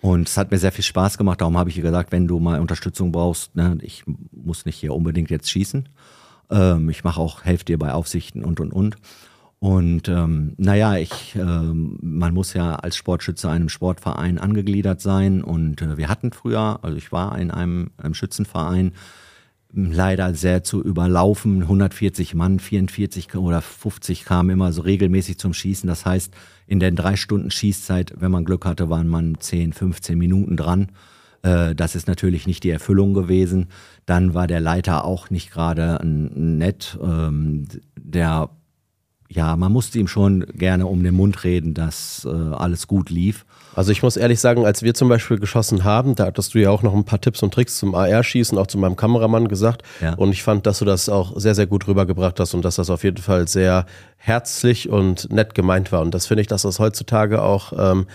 [0.00, 1.40] und es hat mir sehr viel Spaß gemacht.
[1.40, 5.30] Darum habe ich gesagt, wenn du mal Unterstützung brauchst, ne, ich muss nicht hier unbedingt
[5.30, 5.88] jetzt schießen.
[6.50, 8.96] Ähm, ich mache auch, helfe dir bei Aufsichten und und und.
[9.60, 15.42] Und ähm, naja, ich, ähm, man muss ja als Sportschütze einem Sportverein angegliedert sein.
[15.42, 18.92] Und äh, wir hatten früher, also ich war in einem, einem Schützenverein,
[19.72, 21.62] leider sehr zu überlaufen.
[21.62, 25.88] 140 Mann, 44 oder 50 kamen immer so regelmäßig zum Schießen.
[25.88, 26.32] Das heißt,
[26.66, 30.92] in den drei Stunden Schießzeit, wenn man Glück hatte, waren man 10, 15 Minuten dran.
[31.42, 33.66] Äh, das ist natürlich nicht die Erfüllung gewesen.
[34.06, 36.98] Dann war der Leiter auch nicht gerade nett.
[37.02, 37.66] Ähm,
[37.96, 38.50] der
[39.30, 43.44] ja, man musste ihm schon gerne um den Mund reden, dass äh, alles gut lief.
[43.74, 46.70] Also ich muss ehrlich sagen, als wir zum Beispiel geschossen haben, da hattest du ja
[46.70, 49.82] auch noch ein paar Tipps und Tricks zum AR-Schießen, auch zu meinem Kameramann gesagt.
[50.00, 50.14] Ja.
[50.14, 52.88] Und ich fand, dass du das auch sehr, sehr gut rübergebracht hast und dass das
[52.90, 53.86] auf jeden Fall sehr
[54.16, 56.00] herzlich und nett gemeint war.
[56.00, 58.06] Und das finde ich, dass das heutzutage auch ähm,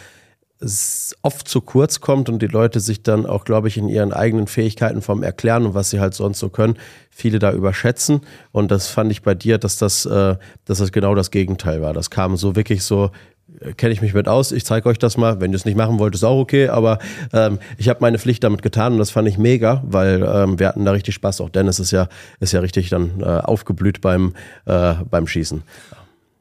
[1.22, 4.48] oft zu kurz kommt und die Leute sich dann auch, glaube ich, in ihren eigenen
[4.48, 6.78] Fähigkeiten vom Erklären und was sie halt sonst so können,
[7.10, 8.22] viele da überschätzen.
[8.52, 11.94] Und das fand ich bei dir, dass das, äh, dass das genau das Gegenteil war.
[11.94, 13.12] Das kam so wirklich so,
[13.60, 15.42] äh, kenne ich mich mit aus, ich zeige euch das mal.
[15.42, 17.00] Wenn ihr es nicht machen wollt, ist auch okay, aber
[17.34, 20.68] ähm, ich habe meine Pflicht damit getan und das fand ich mega, weil ähm, wir
[20.70, 21.42] hatten da richtig Spaß.
[21.42, 22.08] Auch Dennis ist ja,
[22.40, 24.34] ist ja richtig dann äh, aufgeblüht beim,
[24.66, 25.64] äh, beim Schießen.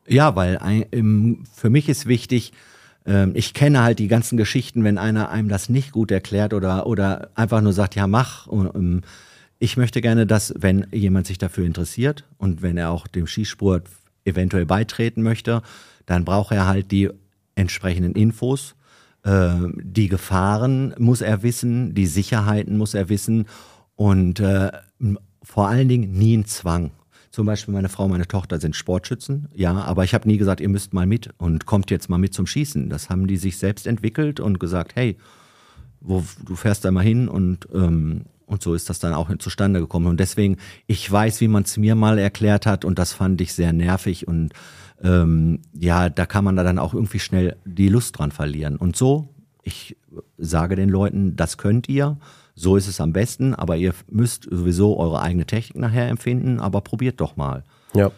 [0.07, 2.53] Ja, weil ein, im, für mich ist wichtig,
[3.07, 6.87] ähm, ich kenne halt die ganzen Geschichten, wenn einer einem das nicht gut erklärt oder,
[6.87, 8.47] oder einfach nur sagt, ja, mach.
[8.47, 9.03] Und, ähm,
[9.59, 13.87] ich möchte gerne, dass, wenn jemand sich dafür interessiert und wenn er auch dem Skisport
[14.25, 15.63] eventuell beitreten möchte,
[16.07, 17.11] dann braucht er halt die
[17.55, 18.75] entsprechenden Infos.
[19.25, 23.47] Äh, die Gefahren muss er wissen, die Sicherheiten muss er wissen
[23.95, 24.73] und äh,
[25.43, 26.91] vor allen Dingen nie ein Zwang.
[27.33, 30.69] Zum Beispiel meine Frau, meine Tochter sind Sportschützen, ja, aber ich habe nie gesagt, ihr
[30.69, 32.91] müsst mal mit und kommt jetzt mal mit zum Schießen.
[32.91, 35.17] Das haben die sich selbst entwickelt und gesagt, hey,
[36.03, 39.81] wo, du fährst da mal hin und ähm, und so ist das dann auch zustande
[39.81, 40.09] gekommen.
[40.09, 43.55] Und deswegen, ich weiß, wie man es mir mal erklärt hat und das fand ich
[43.55, 44.53] sehr nervig und
[45.03, 48.77] ähm, ja, da kann man da dann auch irgendwie schnell die Lust dran verlieren.
[48.77, 49.31] Und so,
[49.63, 49.97] ich
[50.37, 52.19] sage den Leuten, das könnt ihr
[52.55, 56.81] so ist es am besten, aber ihr müsst sowieso eure eigene Technik nachher empfinden, aber
[56.81, 57.65] probiert doch mal.
[57.95, 58.11] Ja.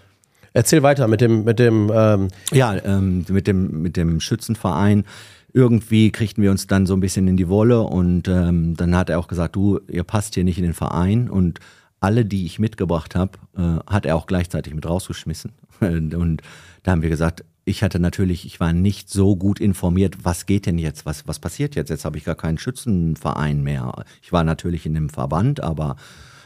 [0.52, 5.04] Erzähl weiter mit dem, mit dem, ähm ja, ähm, mit dem, mit dem Schützenverein.
[5.52, 9.10] Irgendwie kriegten wir uns dann so ein bisschen in die Wolle und ähm, dann hat
[9.10, 11.60] er auch gesagt, du, ihr passt hier nicht in den Verein und
[12.00, 15.52] alle, die ich mitgebracht habe, äh, hat er auch gleichzeitig mit rausgeschmissen.
[15.80, 16.42] und
[16.82, 20.66] da haben wir gesagt, ich hatte natürlich, ich war nicht so gut informiert, was geht
[20.66, 21.88] denn jetzt, was, was passiert jetzt?
[21.88, 24.04] Jetzt habe ich gar keinen Schützenverein mehr.
[24.22, 25.96] Ich war natürlich in dem Verband, aber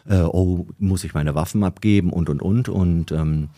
[0.09, 2.69] äh, oh, muss ich meine Waffen abgeben und und und.
[2.69, 3.49] Und ähm,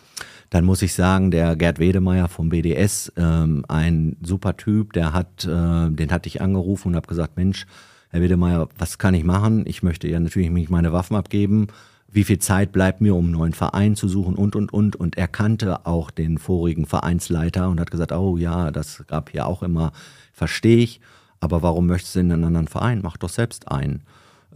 [0.49, 5.45] dann muss ich sagen, der Gerd Wedemeyer vom BDS, ähm, ein super Typ, der hat,
[5.45, 7.67] äh, den hatte ich angerufen und habe gesagt, Mensch,
[8.09, 9.65] Herr Wedemeyer, was kann ich machen?
[9.67, 11.69] Ich möchte ja natürlich meine Waffen abgeben
[12.13, 14.97] wie viel Zeit bleibt mir, um einen neuen Verein zu suchen und, und, und.
[14.97, 19.47] Und er kannte auch den vorigen Vereinsleiter und hat gesagt, oh ja, das gab hier
[19.47, 19.93] auch immer,
[20.33, 21.01] verstehe ich,
[21.41, 23.01] aber warum möchtest du in einen anderen Verein?
[23.03, 24.03] Mach doch selbst einen.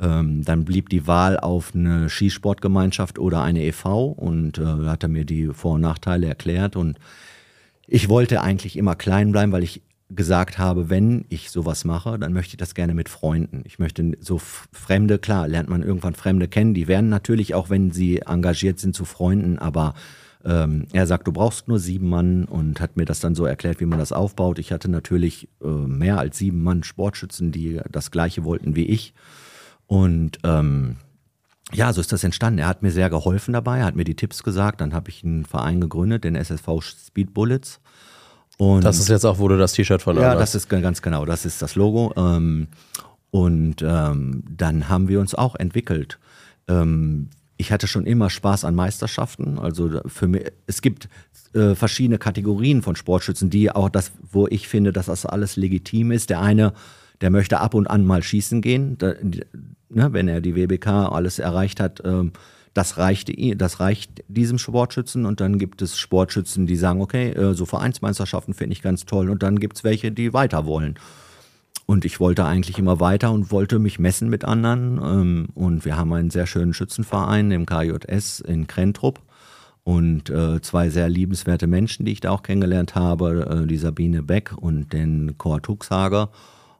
[0.00, 4.06] Ähm, dann blieb die Wahl auf eine Skisportgemeinschaft oder eine e.V.
[4.06, 6.98] und äh, hat er mir die Vor- und Nachteile erklärt und
[7.86, 12.32] ich wollte eigentlich immer klein bleiben, weil ich gesagt habe, wenn ich sowas mache, dann
[12.32, 13.62] möchte ich das gerne mit Freunden.
[13.64, 17.90] Ich möchte so Fremde, klar, lernt man irgendwann Fremde kennen, die werden natürlich auch, wenn
[17.90, 19.94] sie engagiert sind, zu Freunden, aber
[20.44, 23.80] ähm, er sagt, du brauchst nur sieben Mann und hat mir das dann so erklärt,
[23.80, 24.58] wie man das aufbaut.
[24.58, 29.14] Ich hatte natürlich äh, mehr als sieben Mann Sportschützen, die das gleiche wollten wie ich.
[29.86, 30.96] Und ähm,
[31.72, 32.58] ja, so ist das entstanden.
[32.58, 34.82] Er hat mir sehr geholfen dabei, hat mir die Tipps gesagt.
[34.82, 37.80] Dann habe ich einen Verein gegründet, den SSV Speed Bullets.
[38.58, 41.24] Und das ist jetzt auch, wo du das T-Shirt von Ja, das ist ganz genau,
[41.24, 42.12] das ist das Logo.
[42.16, 42.68] Ähm,
[43.30, 46.18] und ähm, dann haben wir uns auch entwickelt.
[46.68, 49.58] Ähm, ich hatte schon immer Spaß an Meisterschaften.
[49.58, 51.08] Also für mich, es gibt
[51.52, 56.10] äh, verschiedene Kategorien von Sportschützen, die auch das, wo ich finde, dass das alles legitim
[56.10, 56.30] ist.
[56.30, 56.72] Der eine,
[57.20, 61.80] der möchte ab und an mal schießen gehen, ne, wenn er die WBK alles erreicht
[61.80, 62.02] hat.
[62.74, 67.54] Das reicht, das reicht diesem Sportschützen und dann gibt es Sportschützen, die sagen, okay, äh,
[67.54, 70.98] so Vereinsmeisterschaften finde ich ganz toll und dann gibt es welche, die weiter wollen.
[71.86, 74.98] Und ich wollte eigentlich immer weiter und wollte mich messen mit anderen.
[75.02, 79.20] Ähm, und wir haben einen sehr schönen Schützenverein im KJS in Krentrup
[79.84, 84.22] und äh, zwei sehr liebenswerte Menschen, die ich da auch kennengelernt habe, äh, die Sabine
[84.22, 86.30] Beck und den Kurt Huxhager.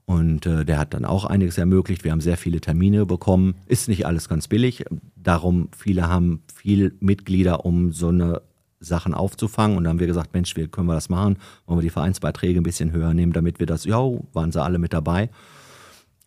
[0.07, 2.05] Und äh, der hat dann auch einiges ermöglicht.
[2.05, 3.55] Wir haben sehr viele Termine bekommen.
[3.67, 4.85] Ist nicht alles ganz billig.
[5.17, 8.43] Darum, viele haben viel Mitglieder, um so eine
[8.81, 9.79] Sachen aufzufangen.
[9.79, 11.39] Und dann haben wir gesagt, Mensch, wie können wir das machen?
[11.67, 13.99] Wollen wir die Vereinsbeiträge ein bisschen höher nehmen, damit wir das, ja,
[14.35, 15.31] waren sie alle mit dabei.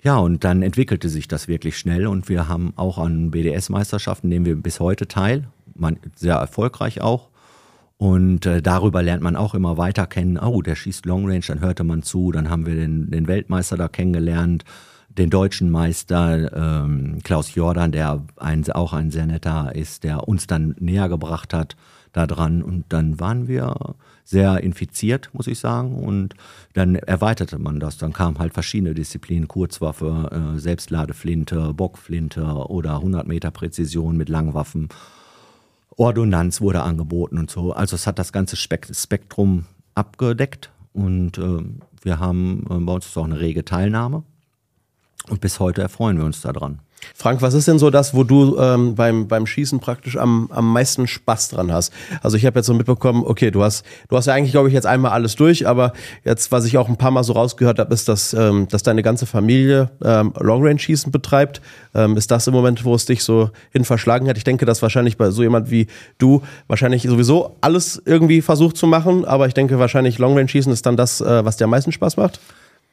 [0.03, 4.45] Ja, und dann entwickelte sich das wirklich schnell und wir haben auch an BDS-Meisterschaften, nehmen
[4.45, 7.29] wir bis heute teil, man, sehr erfolgreich auch.
[7.97, 10.37] Und äh, darüber lernt man auch immer weiter kennen.
[10.37, 12.31] Oh, der schießt Long Range, dann hörte man zu.
[12.31, 14.63] Dann haben wir den, den Weltmeister da kennengelernt,
[15.09, 20.45] den deutschen Meister ähm, Klaus Jordan, der ein, auch ein sehr netter ist, der uns
[20.45, 21.75] dann näher gebracht hat
[22.13, 22.61] daran.
[22.61, 25.95] Und dann waren wir sehr infiziert, muss ich sagen.
[25.95, 26.35] Und
[26.73, 27.97] dann erweiterte man das.
[27.97, 34.89] Dann kamen halt verschiedene Disziplinen, Kurzwaffe, äh, Selbstladeflinte, Bockflinte oder 100 Meter Präzision mit Langwaffen.
[35.97, 37.73] Ordonnanz wurde angeboten und so.
[37.73, 41.63] Also es hat das ganze Spektrum abgedeckt und äh,
[42.01, 44.23] wir haben äh, bei uns ist auch eine rege Teilnahme
[45.27, 46.79] und bis heute erfreuen wir uns daran.
[47.15, 50.71] Frank, was ist denn so das, wo du ähm, beim, beim Schießen praktisch am, am
[50.71, 51.93] meisten Spaß dran hast?
[52.21, 54.73] Also ich habe jetzt so mitbekommen, okay, du hast, du hast ja eigentlich, glaube ich,
[54.73, 57.93] jetzt einmal alles durch, aber jetzt, was ich auch ein paar Mal so rausgehört habe,
[57.93, 61.61] ist, dass, ähm, dass deine ganze Familie ähm, Long-Range-Schießen betreibt.
[61.95, 64.37] Ähm, ist das im Moment, wo es dich so hin verschlagen hat?
[64.37, 68.87] Ich denke, dass wahrscheinlich bei so jemand wie du wahrscheinlich sowieso alles irgendwie versucht zu
[68.87, 72.17] machen, aber ich denke wahrscheinlich Long-Range-Schießen ist dann das, äh, was dir am meisten Spaß
[72.17, 72.39] macht?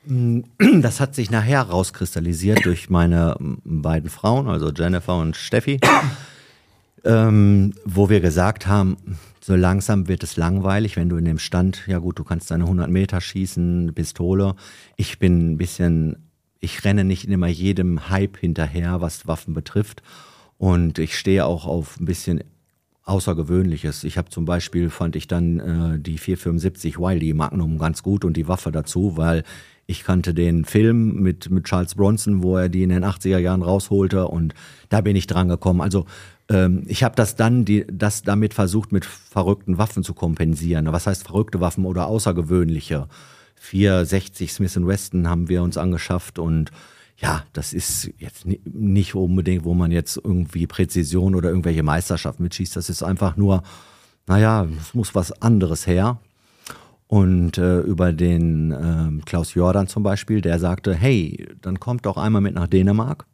[0.80, 5.80] Das hat sich nachher rauskristallisiert durch meine beiden Frauen, also Jennifer und Steffi,
[7.04, 8.96] ähm, wo wir gesagt haben,
[9.40, 12.64] so langsam wird es langweilig, wenn du in dem Stand, ja gut, du kannst deine
[12.64, 14.54] 100 Meter schießen, Pistole.
[14.96, 20.02] Ich bin ein bisschen, ich renne nicht immer jedem Hype hinterher, was Waffen betrifft.
[20.56, 22.42] Und ich stehe auch auf ein bisschen
[23.04, 24.04] Außergewöhnliches.
[24.04, 28.36] Ich habe zum Beispiel, fand ich dann äh, die 475 Wiley Magnum ganz gut und
[28.36, 29.44] die Waffe dazu, weil
[29.86, 33.62] ich kannte den Film mit, mit Charles Bronson, wo er die in den 80er Jahren
[33.62, 34.54] rausholte und
[34.88, 35.82] da bin ich dran gekommen.
[35.82, 36.06] Also
[36.48, 40.90] ähm, ich habe das dann, die, das damit versucht, mit verrückten Waffen zu kompensieren.
[40.90, 43.08] Was heißt verrückte Waffen oder außergewöhnliche?
[43.56, 46.70] 460 Smith Weston haben wir uns angeschafft und
[47.16, 52.76] ja, das ist jetzt nicht unbedingt, wo man jetzt irgendwie Präzision oder irgendwelche Meisterschaften mitschießt.
[52.76, 53.62] Das ist einfach nur,
[54.26, 56.18] naja, es muss was anderes her.
[57.06, 62.16] Und äh, über den äh, Klaus Jordan zum Beispiel, der sagte, hey, dann kommt doch
[62.16, 63.26] einmal mit nach Dänemark.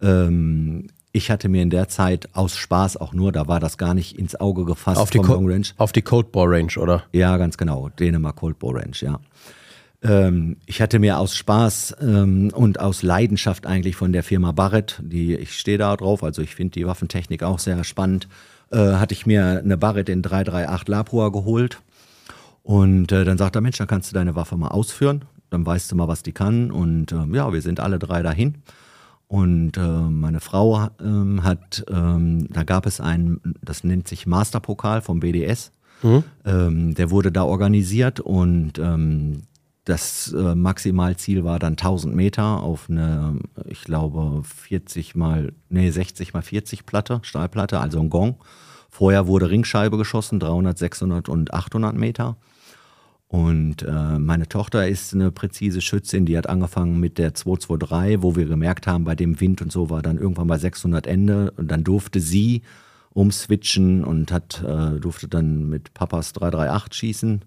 [0.00, 3.94] Ähm, ich hatte mir in der Zeit aus Spaß auch nur, da war das gar
[3.94, 5.66] nicht ins Auge gefasst auf die Range.
[5.76, 7.04] Auf die Cold Bore Range, oder?
[7.12, 7.90] Ja, ganz genau.
[7.90, 9.20] Dänemark Cold Bore Range, ja.
[10.02, 15.00] Ähm, ich hatte mir aus Spaß ähm, und aus Leidenschaft eigentlich von der Firma Barrett,
[15.04, 18.28] die ich stehe da drauf, also ich finde die Waffentechnik auch sehr spannend,
[18.70, 21.80] äh, hatte ich mir eine Barrett in 338 Lapua geholt
[22.62, 25.90] Und äh, dann sagt er, Mensch, dann kannst du deine Waffe mal ausführen, dann weißt
[25.90, 26.70] du mal, was die kann.
[26.70, 28.62] Und äh, ja, wir sind alle drei dahin.
[29.28, 35.00] Und äh, meine Frau ähm, hat, ähm, da gab es einen, das nennt sich Masterpokal
[35.00, 35.72] vom BDS.
[36.02, 36.24] Mhm.
[36.44, 39.44] Ähm, der wurde da organisiert und ähm,
[39.84, 46.34] das äh, Maximalziel war dann 1000 Meter auf eine, ich glaube, 40 mal, nee, 60
[46.34, 48.36] mal 40 Platte, Stahlplatte, also ein Gong.
[48.90, 52.36] Vorher wurde Ringscheibe geschossen, 300, 600 und 800 Meter.
[53.26, 58.36] Und äh, meine Tochter ist eine präzise Schützin, die hat angefangen mit der 223, wo
[58.36, 61.68] wir gemerkt haben, bei dem Wind und so war dann irgendwann bei 600 Ende und
[61.68, 62.60] dann durfte sie
[63.14, 67.44] umswitchen und hat, äh, durfte dann mit Papas 338 schießen.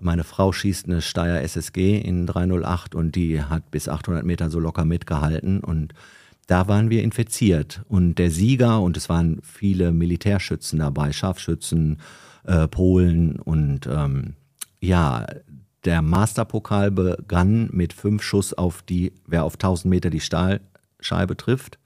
[0.00, 4.58] Meine Frau schießt eine Steyr SSG in 308 und die hat bis 800 Meter so
[4.58, 5.94] locker mitgehalten und
[6.46, 7.82] da waren wir infiziert.
[7.88, 11.98] Und der Sieger, und es waren viele Militärschützen dabei, Scharfschützen,
[12.44, 14.34] äh, Polen und ähm,
[14.80, 15.26] ja,
[15.84, 21.78] der Masterpokal begann mit fünf Schuss auf die, wer auf 1000 Meter die Stahlscheibe trifft.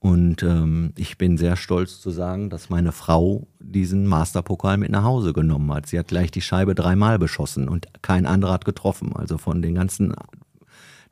[0.00, 5.02] Und ähm, ich bin sehr stolz zu sagen, dass meine Frau diesen Masterpokal mit nach
[5.02, 5.86] Hause genommen hat.
[5.86, 9.16] Sie hat gleich die Scheibe dreimal beschossen und kein anderer hat getroffen.
[9.16, 10.14] Also von den ganzen,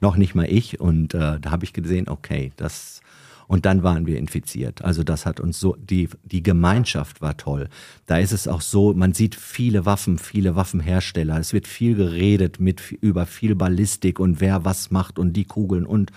[0.01, 0.81] noch nicht mal ich.
[0.81, 3.01] Und äh, da habe ich gesehen, okay, das
[3.49, 4.83] und dann waren wir infiziert.
[4.83, 7.69] Also das hat uns so, die, die Gemeinschaft war toll.
[8.07, 11.39] Da ist es auch so, man sieht viele Waffen, viele Waffenhersteller.
[11.39, 15.87] Es wird viel geredet mit, über viel Ballistik und wer was macht und die Kugeln
[15.87, 16.11] und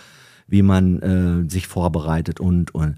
[0.50, 2.98] wie man äh, sich vorbereitet und, und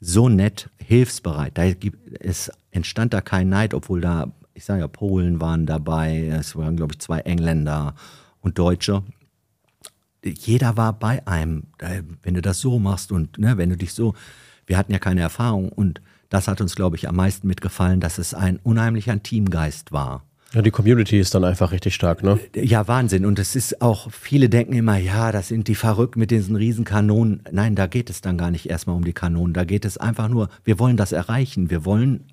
[0.00, 1.56] so nett, hilfsbereit.
[1.56, 6.26] Da gibt, es entstand da kein Neid, obwohl da, ich sage ja, Polen waren dabei,
[6.26, 7.94] es waren, glaube ich, zwei Engländer
[8.40, 9.02] und Deutsche
[10.24, 11.64] jeder war bei einem,
[12.22, 14.14] wenn du das so machst und ne, wenn du dich so,
[14.66, 18.18] wir hatten ja keine Erfahrung und das hat uns, glaube ich, am meisten mitgefallen, dass
[18.18, 20.24] es ein unheimlicher Teamgeist war.
[20.52, 22.40] Ja, die Community ist dann einfach richtig stark, ne?
[22.56, 23.24] Ja, Wahnsinn.
[23.24, 26.84] Und es ist auch, viele denken immer, ja, das sind die verrückt mit diesen riesen
[26.84, 27.42] Kanonen.
[27.52, 29.54] Nein, da geht es dann gar nicht erstmal um die Kanonen.
[29.54, 31.70] Da geht es einfach nur, wir wollen das erreichen.
[31.70, 32.24] Wir wollen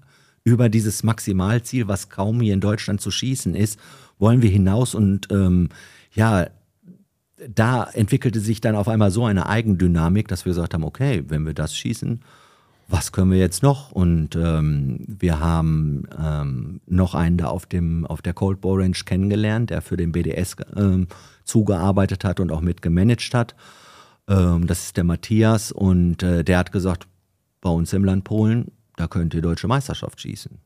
[0.43, 3.77] über dieses Maximalziel, was kaum hier in Deutschland zu schießen ist,
[4.17, 5.69] wollen wir hinaus und ähm,
[6.13, 6.47] ja,
[7.53, 11.45] da entwickelte sich dann auf einmal so eine Eigendynamik, dass wir gesagt haben, okay, wenn
[11.45, 12.21] wir das schießen,
[12.88, 13.91] was können wir jetzt noch?
[13.91, 18.97] Und ähm, wir haben ähm, noch einen da auf, dem, auf der Cold Bow Range
[19.06, 21.08] kennengelernt, der für den BDS ähm,
[21.43, 23.56] zugearbeitet hat und auch mit gemanagt hat.
[24.30, 27.08] Ähm, das ist der Matthias und äh, der hat gesagt,
[27.60, 30.60] bei uns im Land Polen, da könnt ihr deutsche Meisterschaft schießen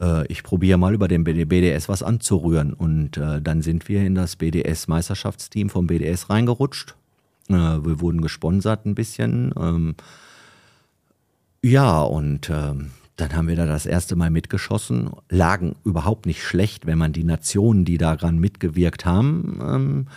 [0.00, 2.72] äh, ich probiere mal über den BDS was anzurühren.
[2.72, 6.94] Und äh, dann sind wir in das BDS-Meisterschaftsteam vom BDS reingerutscht.
[7.48, 9.52] Äh, wir wurden gesponsert ein bisschen.
[11.62, 16.86] Ja, und ähm, dann haben wir da das erste Mal mitgeschossen, lagen überhaupt nicht schlecht,
[16.86, 20.08] wenn man die Nationen, die daran mitgewirkt haben, ähm,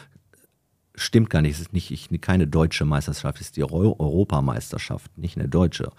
[0.95, 1.55] stimmt gar nicht.
[1.55, 5.91] Es ist nicht ich, keine deutsche Meisterschaft, es ist die Europameisterschaft, nicht eine deutsche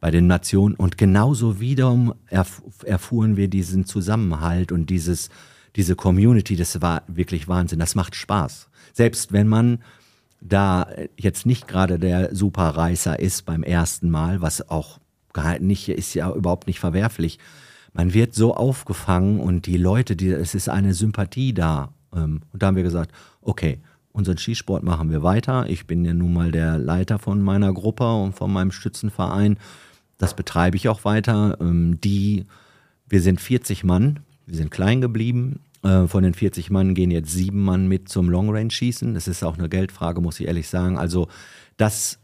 [0.00, 0.74] bei den Nationen.
[0.74, 5.30] Und genauso wiederum erf erfuhren wir diesen Zusammenhalt und dieses,
[5.76, 6.56] diese Community.
[6.56, 7.78] Das war wirklich Wahnsinn.
[7.78, 8.68] Das macht Spaß.
[8.92, 9.78] Selbst wenn man
[10.42, 14.98] da jetzt nicht gerade der Superreißer ist beim ersten Mal, was auch
[15.32, 17.38] gar nicht ist ja überhaupt nicht verwerflich.
[17.92, 21.92] Man wird so aufgefangen und die Leute, die, es ist eine Sympathie da.
[22.14, 23.80] Ähm, und da haben wir gesagt, okay,
[24.12, 25.66] unseren Skisport machen wir weiter.
[25.68, 29.58] Ich bin ja nun mal der Leiter von meiner Gruppe und von meinem Stützenverein.
[30.18, 31.58] Das betreibe ich auch weiter.
[31.60, 32.46] Ähm, die,
[33.08, 35.60] wir sind 40 Mann, wir sind klein geblieben.
[35.82, 39.14] Äh, von den 40 Mann gehen jetzt sieben Mann mit zum Long Range Schießen.
[39.14, 40.98] Das ist auch eine Geldfrage, muss ich ehrlich sagen.
[40.98, 41.28] Also
[41.76, 42.18] das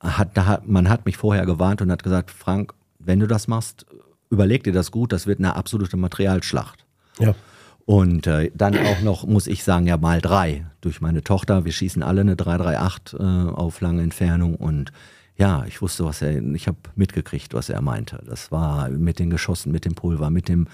[0.00, 3.48] hat, da hat, man hat mich vorher gewarnt und hat gesagt, Frank, wenn du das
[3.48, 3.86] machst,
[4.30, 6.84] überleg dir das gut, das wird eine absolute Materialschlacht.
[7.18, 7.34] Ja.
[7.84, 11.64] Und äh, dann auch noch, muss ich sagen, ja mal drei durch meine Tochter.
[11.64, 14.92] Wir schießen alle eine 338 äh, auf lange Entfernung und
[15.36, 18.22] ja, ich wusste, was er, ich habe mitgekriegt, was er meinte.
[18.26, 20.68] Das war mit den Geschossen, mit dem Pulver, mit dem,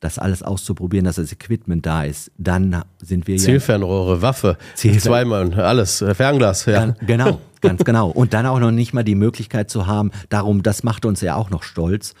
[0.00, 2.30] das alles auszuprobieren, dass das Equipment da ist.
[2.38, 6.86] Dann sind wir Zielfernrohre, ja, Waffe, Zielfern zweimal, alles, äh, Fernglas, ja.
[6.86, 8.10] Ganz, genau, ganz genau.
[8.10, 11.34] Und dann auch noch nicht mal die Möglichkeit zu haben, darum, das macht uns ja
[11.34, 12.14] auch noch stolz.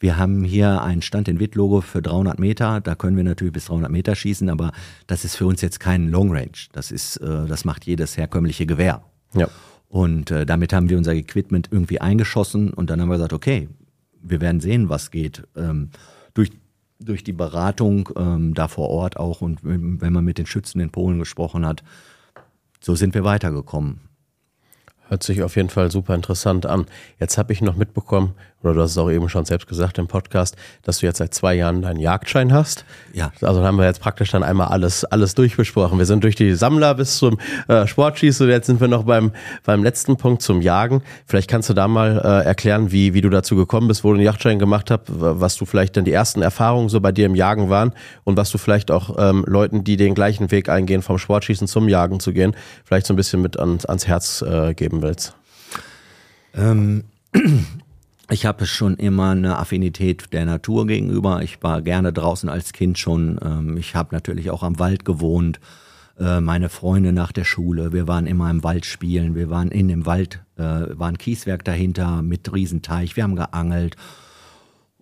[0.00, 2.80] Wir haben hier einen Stand in Wittlogo für 300 Meter.
[2.80, 4.72] Da können wir natürlich bis 300 Meter schießen, aber
[5.06, 6.50] das ist für uns jetzt kein Long Range.
[6.72, 9.02] Das ist, äh, das macht jedes herkömmliche Gewehr.
[9.34, 9.48] Ja.
[9.88, 13.68] Und äh, damit haben wir unser Equipment irgendwie eingeschossen und dann haben wir gesagt, okay,
[14.22, 15.44] wir werden sehen, was geht.
[15.56, 15.90] Ähm,
[16.34, 16.50] durch,
[16.98, 20.90] durch die Beratung ähm, da vor Ort auch und wenn man mit den Schützen in
[20.90, 21.82] Polen gesprochen hat,
[22.80, 24.00] so sind wir weitergekommen.
[25.08, 26.86] Hört sich auf jeden Fall super interessant an.
[27.20, 28.34] Jetzt habe ich noch mitbekommen,
[28.64, 31.34] oder du hast es auch eben schon selbst gesagt im Podcast, dass du jetzt seit
[31.34, 32.86] zwei Jahren deinen Jagdschein hast.
[33.12, 33.30] Ja.
[33.42, 35.98] Also haben wir jetzt praktisch dann einmal alles, alles durchbesprochen.
[35.98, 37.38] Wir sind durch die Sammler bis zum
[37.68, 39.32] äh, Sportschießen und jetzt sind wir noch beim,
[39.64, 41.02] beim letzten Punkt zum Jagen.
[41.26, 44.16] Vielleicht kannst du da mal äh, erklären, wie, wie du dazu gekommen bist, wo du
[44.16, 47.34] den Jagdschein gemacht hast, was du vielleicht dann die ersten Erfahrungen so bei dir im
[47.34, 47.92] Jagen waren
[48.24, 51.88] und was du vielleicht auch ähm, Leuten, die den gleichen Weg eingehen, vom Sportschießen zum
[51.88, 55.36] Jagen zu gehen, vielleicht so ein bisschen mit ans, ans Herz äh, geben willst.
[56.54, 57.04] Ähm,
[58.30, 61.42] ich habe schon immer eine Affinität der Natur gegenüber.
[61.42, 63.38] Ich war gerne draußen als Kind schon.
[63.42, 65.60] Ähm, ich habe natürlich auch am Wald gewohnt.
[66.18, 69.34] Äh, meine Freunde nach der Schule, wir waren immer im Wald spielen.
[69.34, 73.16] Wir waren in dem Wald, äh, war ein Kieswerk dahinter mit Riesenteich.
[73.16, 73.96] Wir haben geangelt.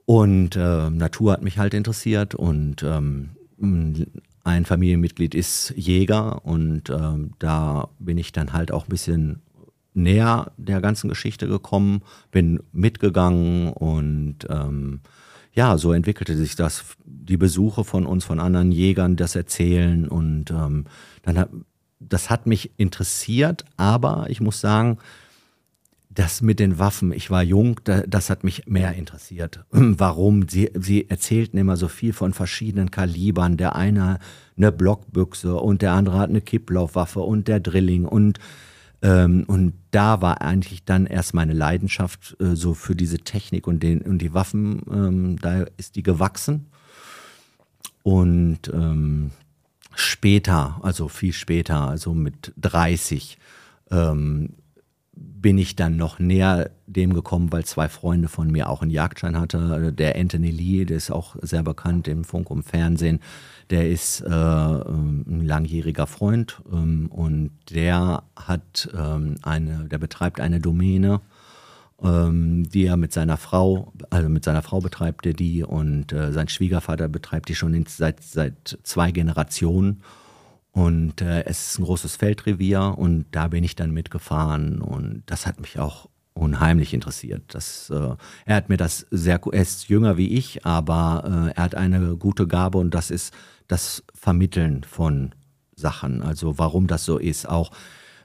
[0.04, 3.30] Und äh, Natur hat mich halt interessiert und ähm,
[4.44, 9.42] ein Familienmitglied ist Jäger und ähm, da bin ich dann halt auch ein bisschen
[9.94, 15.00] näher der ganzen Geschichte gekommen, bin mitgegangen und ähm,
[15.54, 16.84] ja, so entwickelte sich das.
[17.04, 20.86] Die Besuche von uns, von anderen Jägern, das Erzählen und ähm,
[21.22, 21.50] dann hat,
[22.00, 24.98] das hat mich interessiert, aber ich muss sagen,
[26.08, 29.64] das mit den Waffen, ich war jung, das hat mich mehr interessiert.
[29.70, 30.46] Warum?
[30.48, 33.56] Sie, sie erzählten immer so viel von verschiedenen Kalibern.
[33.56, 34.18] Der eine
[34.56, 38.38] eine Blockbüchse und der andere hat eine Kipplaufwaffe und der Drilling und
[39.02, 43.82] ähm, und da war eigentlich dann erst meine Leidenschaft äh, so für diese Technik und,
[43.82, 46.68] den, und die Waffen, ähm, da ist die gewachsen.
[48.04, 49.32] Und ähm,
[49.94, 53.38] später, also viel später, also mit 30,
[53.90, 54.50] ähm,
[55.14, 59.38] bin ich dann noch näher dem gekommen, weil zwei Freunde von mir auch einen Jagdschein
[59.38, 59.92] hatte.
[59.92, 63.20] Der Anthony Lee, der ist auch sehr bekannt im Funk und Fernsehen,
[63.70, 70.60] der ist äh, ein langjähriger Freund ähm, und der hat ähm, eine, der betreibt eine
[70.60, 71.20] Domäne,
[72.02, 76.32] ähm, die er mit seiner Frau, also mit seiner Frau betreibt er die und äh,
[76.32, 80.02] sein Schwiegervater betreibt die schon seit, seit zwei Generationen.
[80.72, 85.46] Und äh, es ist ein großes Feldrevier und da bin ich dann mitgefahren und das
[85.46, 87.42] hat mich auch unheimlich interessiert.
[87.48, 88.16] Das, äh,
[88.46, 92.16] er hat mir das sehr, er ist jünger wie ich, aber äh, er hat eine
[92.16, 93.34] gute Gabe und das ist
[93.68, 95.34] das Vermitteln von
[95.76, 96.22] Sachen.
[96.22, 97.46] Also warum das so ist.
[97.46, 97.70] Auch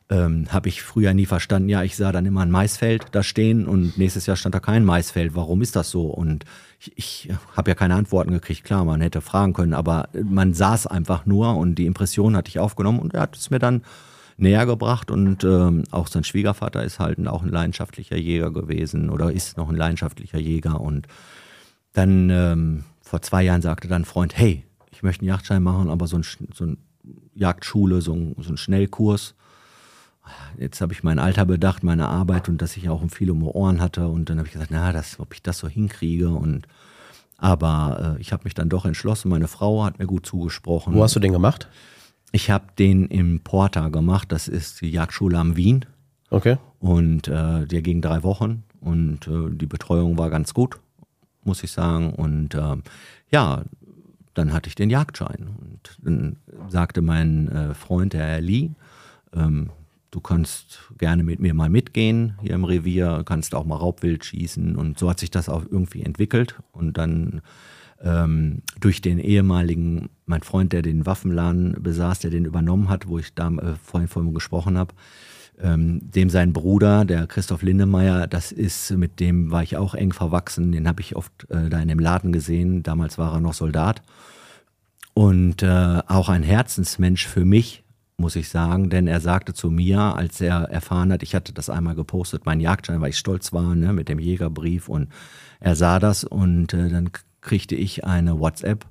[0.10, 1.70] ähm, habe ich früher nie verstanden.
[1.70, 4.86] Ja, ich sah dann immer ein Maisfeld da stehen und nächstes Jahr stand da kein
[4.86, 5.36] Maisfeld.
[5.36, 6.08] Warum ist das so?
[6.08, 6.46] Und
[6.80, 8.64] ich, ich habe ja keine Antworten gekriegt.
[8.64, 12.60] Klar, man hätte fragen können, aber man saß einfach nur und die Impression hatte ich
[12.60, 13.84] aufgenommen und er hat es mir dann
[14.38, 19.32] näher gebracht und ähm, auch sein Schwiegervater ist halt auch ein leidenschaftlicher Jäger gewesen oder
[19.32, 21.08] ist noch ein leidenschaftlicher Jäger und
[21.94, 25.90] dann ähm, vor zwei Jahren sagte dann ein Freund, hey, ich möchte einen Jagdschein machen,
[25.90, 26.78] aber so ein, so ein
[27.34, 29.34] Jagdschule, so ein, so ein Schnellkurs.
[30.58, 33.82] Jetzt habe ich mein Alter bedacht, meine Arbeit und dass ich auch viel um Ohren
[33.82, 34.08] hatte.
[34.08, 36.30] Und dann habe ich gesagt, na, das, ob ich das so hinkriege.
[36.30, 36.68] Und
[37.38, 39.30] aber äh, ich habe mich dann doch entschlossen.
[39.30, 40.94] Meine Frau hat mir gut zugesprochen.
[40.96, 41.68] Wo hast du den gemacht?
[42.32, 44.32] Ich habe den im Porta gemacht.
[44.32, 45.86] Das ist die Jagdschule am Wien.
[46.30, 46.58] Okay.
[46.80, 50.80] Und äh, der ging drei Wochen und äh, die Betreuung war ganz gut,
[51.44, 52.14] muss ich sagen.
[52.14, 52.76] Und äh,
[53.32, 53.64] ja,
[54.34, 55.48] dann hatte ich den Jagdschein.
[55.60, 56.38] Und dann
[56.70, 58.72] sagte mein äh, Freund, der Herr Lee,
[59.34, 59.70] ähm,
[60.18, 64.76] du kannst gerne mit mir mal mitgehen hier im Revier, kannst auch mal Raubwild schießen.
[64.76, 66.56] Und so hat sich das auch irgendwie entwickelt.
[66.72, 67.42] Und dann
[68.02, 73.20] ähm, durch den ehemaligen, mein Freund, der den Waffenladen besaß, der den übernommen hat, wo
[73.20, 74.96] ich da äh, vorhin von gesprochen habe,
[75.62, 80.14] ähm, dem sein Bruder, der Christoph Lindemeyer, das ist, mit dem war ich auch eng
[80.14, 83.54] verwachsen, den habe ich oft äh, da in dem Laden gesehen, damals war er noch
[83.54, 84.02] Soldat.
[85.14, 87.84] Und äh, auch ein Herzensmensch für mich,
[88.18, 91.70] muss ich sagen, denn er sagte zu mir, als er erfahren hat, ich hatte das
[91.70, 95.10] einmal gepostet, mein Jagdschein, weil ich stolz war, ne, mit dem Jägerbrief und
[95.60, 97.12] er sah das und äh, dann
[97.42, 98.88] kriegte ich eine WhatsApp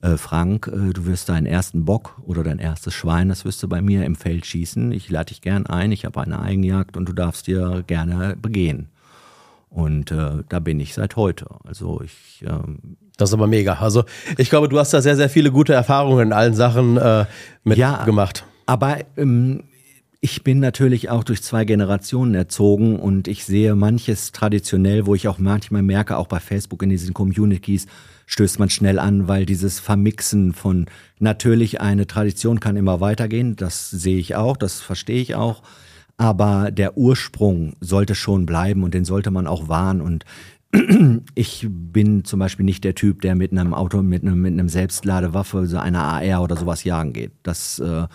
[0.00, 3.68] äh, Frank, äh, du wirst deinen ersten Bock oder dein erstes Schwein, das wirst du
[3.68, 4.92] bei mir im Feld schießen.
[4.92, 8.88] Ich lade dich gern ein, ich habe eine Eigenjagd und du darfst dir gerne begehen.
[9.68, 11.46] Und äh, da bin ich seit heute.
[11.64, 12.44] Also ich.
[12.44, 13.74] Ähm, das ist aber mega.
[13.74, 14.04] Also
[14.38, 17.26] ich glaube, du hast da sehr, sehr viele gute Erfahrungen in allen Sachen äh,
[17.62, 18.38] mitgemacht.
[18.38, 19.64] Ja, aber ähm,
[20.20, 25.26] ich bin natürlich auch durch zwei Generationen erzogen und ich sehe manches traditionell, wo ich
[25.26, 27.88] auch manchmal merke, auch bei Facebook in diesen Communities,
[28.26, 30.86] stößt man schnell an, weil dieses Vermixen von
[31.18, 35.64] natürlich eine Tradition kann immer weitergehen, das sehe ich auch, das verstehe ich auch,
[36.16, 40.00] aber der Ursprung sollte schon bleiben und den sollte man auch wahren.
[40.00, 40.24] Und
[41.34, 44.68] ich bin zum Beispiel nicht der Typ, der mit einem Auto, mit einem, mit einem
[44.68, 47.32] Selbstladewaffe, so einer AR oder sowas jagen geht.
[47.42, 48.06] Das äh,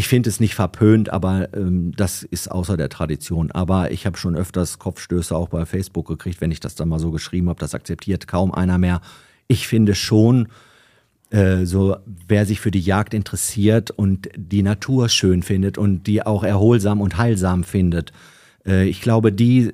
[0.00, 3.50] ich finde es nicht verpönt, aber ähm, das ist außer der Tradition.
[3.50, 6.98] Aber ich habe schon öfters Kopfstöße auch bei Facebook gekriegt, wenn ich das dann mal
[6.98, 7.60] so geschrieben habe.
[7.60, 9.02] Das akzeptiert kaum einer mehr.
[9.46, 10.48] Ich finde schon,
[11.28, 16.24] äh, so wer sich für die Jagd interessiert und die Natur schön findet und die
[16.24, 18.10] auch erholsam und heilsam findet,
[18.64, 19.70] äh, ich glaube, die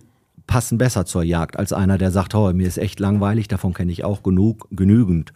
[0.49, 3.93] passen besser zur Jagd als einer, der sagt, oh, mir ist echt langweilig, davon kenne
[3.93, 5.33] ich auch genug, genügend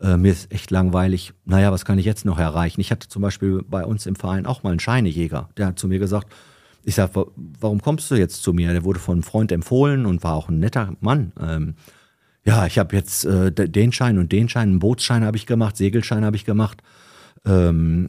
[0.00, 2.80] äh, mir ist echt langweilig, naja, was kann ich jetzt noch erreichen?
[2.80, 5.88] Ich hatte zum Beispiel bei uns im Verein auch mal einen Scheinejäger, der hat zu
[5.88, 6.28] mir gesagt,
[6.82, 8.72] ich sag, warum kommst du jetzt zu mir?
[8.72, 11.32] Der wurde von einem Freund empfohlen und war auch ein netter Mann.
[11.38, 11.74] Ähm,
[12.44, 15.76] ja, ich habe jetzt äh, den Schein und den Schein, einen Bootsschein habe ich gemacht,
[15.76, 16.82] Segelschein habe ich gemacht.
[17.44, 18.08] Ähm,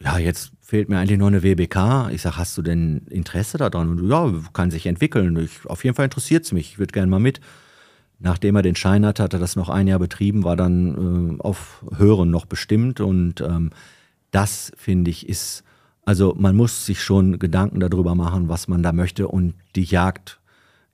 [0.00, 2.10] ja, jetzt fehlt mir eigentlich noch eine WBK.
[2.12, 3.88] Ich sag, hast du denn Interesse daran?
[3.88, 5.36] Und ja, kann sich entwickeln.
[5.36, 6.72] Ich, auf jeden Fall interessiert es mich.
[6.72, 7.40] Ich würde gerne mal mit.
[8.22, 11.42] Nachdem er den Schein hatte, hat er das noch ein Jahr betrieben, war dann äh,
[11.42, 13.00] auf Hören noch bestimmt.
[13.00, 13.70] Und ähm,
[14.30, 15.64] das, finde ich, ist,
[16.04, 20.40] also man muss sich schon Gedanken darüber machen, was man da möchte und die Jagd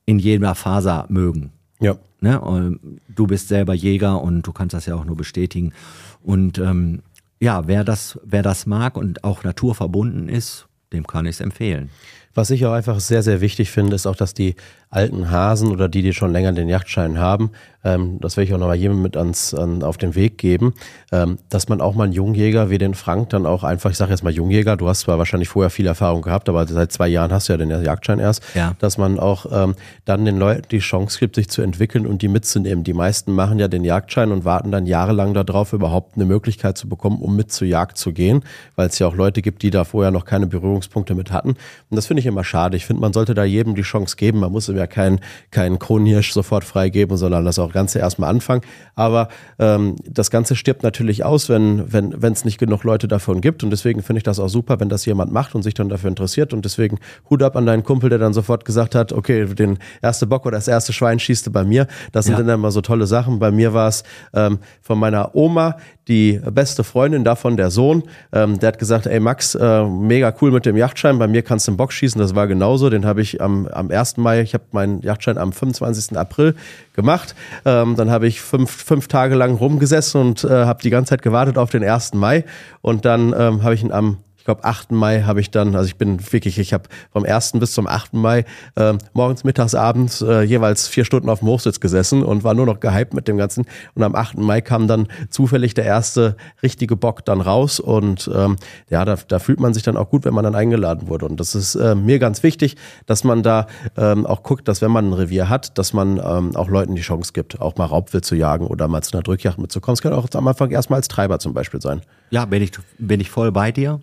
[0.07, 1.53] in jeder Faser mögen.
[1.81, 1.99] Ja.
[2.21, 2.79] Ne?
[3.15, 5.75] Du bist selber Jäger und du kannst das ja auch nur bestätigen.
[6.23, 7.03] Und ähm,
[7.41, 11.91] ja, wer das, wer das mag und auch naturverbunden ist, dem kann ich es empfehlen.
[12.35, 14.57] Was ich auch einfach sehr, sehr wichtig finde, ist auch, dass die
[14.91, 17.51] alten Hasen oder die, die schon länger den Yachtschein haben,
[17.85, 20.75] ähm, das werde ich auch nochmal jemandem mit ans, an, auf den Weg geben,
[21.13, 24.11] ähm, dass man auch mal einen Jungjäger wie den Frank dann auch einfach, ich sage
[24.11, 27.33] jetzt mal Jungjäger, du hast zwar wahrscheinlich vorher viel Erfahrung gehabt, aber seit zwei Jahren
[27.33, 28.75] hast du ja den Jagdschein erst, ja.
[28.81, 29.75] dass man auch ähm,
[30.05, 32.83] dann den Leuten die Chance gibt, sich zu entwickeln und die mitzunehmen.
[32.83, 36.89] Die meisten machen ja den Jagdschein und warten dann jahrelang darauf, überhaupt eine Möglichkeit zu
[36.89, 38.43] bekommen, um mit zur Jagd zu gehen,
[38.75, 41.51] weil es ja auch Leute gibt, die da vorher noch keine Berührungspunkte mit hatten.
[41.51, 42.77] Und das finde ich immer schade.
[42.77, 44.41] Ich finde, man sollte da jedem die Chance geben.
[44.41, 45.21] Man muss ihm ja keinen
[45.51, 48.63] kein Kronhirsch sofort freigeben, sondern das auch Ganze erstmal anfangen.
[48.95, 53.41] Aber ähm, das Ganze stirbt natürlich aus, wenn wenn wenn es nicht genug Leute davon
[53.41, 53.63] gibt.
[53.63, 56.09] Und deswegen finde ich das auch super, wenn das jemand macht und sich dann dafür
[56.09, 56.53] interessiert.
[56.53, 56.99] Und deswegen
[57.29, 60.57] Hut ab an deinen Kumpel, der dann sofort gesagt hat, okay, den erste Bock oder
[60.57, 61.87] das erste Schwein schießt du bei mir.
[62.13, 62.43] Das sind ja.
[62.43, 63.39] dann immer so tolle Sachen.
[63.39, 64.05] Bei mir war es
[64.35, 65.77] ähm, von meiner Oma,
[66.09, 68.03] die beste Freundin davon, der Sohn,
[68.33, 71.67] ähm, der hat gesagt, ey Max, äh, mega cool mit dem Yachtschein, bei mir kannst
[71.67, 74.17] du einen Bock schießen, das war genauso, den habe ich am, am 1.
[74.17, 76.17] Mai, ich habe meinen Yachtschein am 25.
[76.17, 76.55] April
[76.95, 77.35] gemacht,
[77.65, 81.23] ähm, dann habe ich fünf, fünf Tage lang rumgesessen und äh, habe die ganze Zeit
[81.23, 82.15] gewartet auf den 1.
[82.15, 82.45] Mai
[82.81, 84.19] und dann ähm, habe ich ihn am
[84.49, 84.93] glaube, 8.
[84.93, 87.53] Mai habe ich dann, also ich bin wirklich, ich habe vom 1.
[87.53, 88.15] bis zum 8.
[88.15, 88.47] Mai
[88.77, 92.65] äh, morgens, mittags, abends äh, jeweils vier Stunden auf dem Hochsitz gesessen und war nur
[92.65, 93.67] noch gehypt mit dem Ganzen.
[93.95, 94.39] Und am 8.
[94.39, 98.57] Mai kam dann zufällig der erste richtige Bock dann raus und ähm,
[98.89, 101.27] ja, da, da fühlt man sich dann auch gut, wenn man dann eingeladen wurde.
[101.27, 103.67] Und das ist äh, mir ganz wichtig, dass man da
[103.99, 107.03] ähm, auch guckt, dass wenn man ein Revier hat, dass man ähm, auch Leuten die
[107.03, 109.93] Chance gibt, auch mal Raubwild zu jagen oder mal zu einer Drückjagd mitzukommen.
[109.95, 112.01] Es kann auch am Anfang erstmal als Treiber zum Beispiel sein.
[112.31, 114.01] Ja, bin ich, bin ich voll bei dir.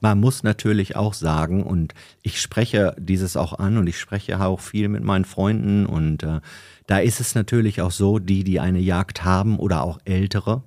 [0.00, 4.60] Man muss natürlich auch sagen, und ich spreche dieses auch an und ich spreche auch
[4.60, 6.40] viel mit meinen Freunden und äh,
[6.86, 10.62] da ist es natürlich auch so, die, die eine Jagd haben oder auch ältere,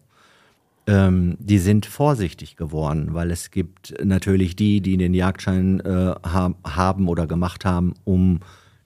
[0.88, 6.54] ähm, die sind vorsichtig geworden, weil es gibt natürlich die, die den Jagdschein äh, ha
[6.66, 8.40] haben oder gemacht haben, um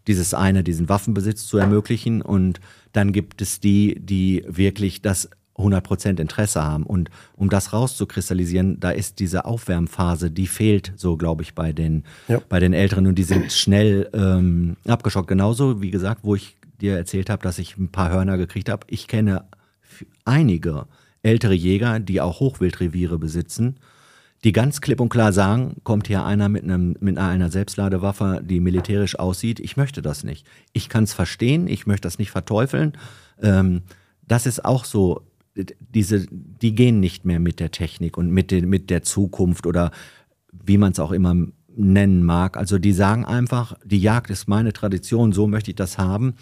[0.08, 2.22] dieses eine, diesen Waffenbesitz zu ermöglichen.
[2.22, 2.60] Und
[2.94, 6.84] dann gibt es die, die wirklich das 100% Interesse haben.
[6.84, 12.04] Und um das rauszukristallisieren, da ist diese Aufwärmphase, die fehlt so, glaube ich, bei den,
[12.28, 12.42] ja.
[12.50, 15.28] bei den Älteren und die sind schnell ähm, abgeschockt.
[15.28, 18.86] Genauso, wie gesagt, wo ich dir erzählt habe, dass ich ein paar Hörner gekriegt habe.
[18.90, 19.46] Ich kenne
[20.26, 20.88] einige
[21.24, 23.78] ältere Jäger, die auch Hochwildreviere besitzen,
[24.44, 28.60] die ganz klipp und klar sagen, kommt hier einer mit, einem, mit einer Selbstladewaffe, die
[28.60, 30.46] militärisch aussieht, ich möchte das nicht.
[30.72, 32.94] Ich kann es verstehen, ich möchte das nicht verteufeln.
[33.42, 33.82] Ähm,
[34.28, 35.24] das ist auch so
[35.56, 39.92] diese, die gehen nicht mehr mit der Technik und mit, den, mit der Zukunft oder
[40.52, 41.36] wie man es auch immer
[41.76, 42.58] nennen mag.
[42.58, 46.36] Also die sagen einfach, die Jagd ist meine Tradition, so möchte ich das haben.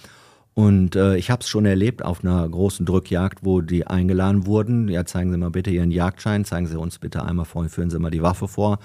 [0.55, 4.87] Und äh, ich habe es schon erlebt auf einer großen Drückjagd, wo die eingeladen wurden.
[4.87, 7.97] Ja, zeigen Sie mal bitte Ihren Jagdschein, zeigen Sie uns bitte einmal vor, führen Sie
[7.97, 8.77] mal die Waffe vor.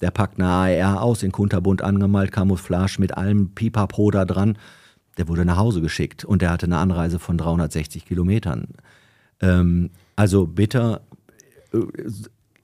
[0.00, 4.58] Der packt eine AR aus, in Kunterbunt angemalt, Camouflage mit allem Pipapo da dran.
[5.16, 8.68] Der wurde nach Hause geschickt und der hatte eine Anreise von 360 Kilometern.
[9.40, 11.00] Ähm, also bitte
[11.72, 11.78] äh,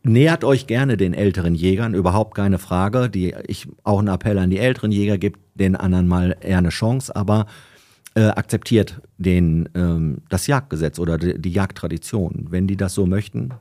[0.03, 3.09] nähert euch gerne den älteren Jägern, überhaupt keine Frage.
[3.09, 6.71] Die, ich auch einen Appell an die älteren Jäger, gibt den anderen mal eher eine
[6.71, 7.47] Chance, aber
[8.15, 13.55] äh, akzeptiert den, ähm, das Jagdgesetz oder die, die, Jagdtradition, wenn die das so möchten.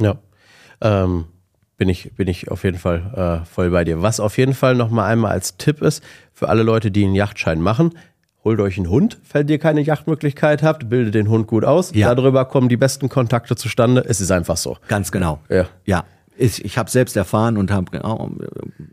[0.00, 0.18] Ja,
[0.80, 1.24] ähm,
[1.76, 4.02] bin ich, bin ich auf jeden Fall äh, voll bei dir.
[4.02, 6.02] Was auf jeden Fall nochmal einmal als Tipp ist,
[6.32, 7.92] für alle Leute, die einen Yachtschein machen,
[8.48, 11.92] holt euch einen Hund, falls ihr keine Yachtmöglichkeit habt, bildet den Hund gut aus.
[11.94, 12.14] Ja.
[12.14, 14.02] Darüber kommen die besten Kontakte zustande.
[14.08, 14.78] Es ist einfach so.
[14.88, 15.40] Ganz genau.
[15.50, 15.66] Ja.
[15.84, 16.04] Ja.
[16.38, 18.30] Ich, ich habe selbst erfahren und habe, oh,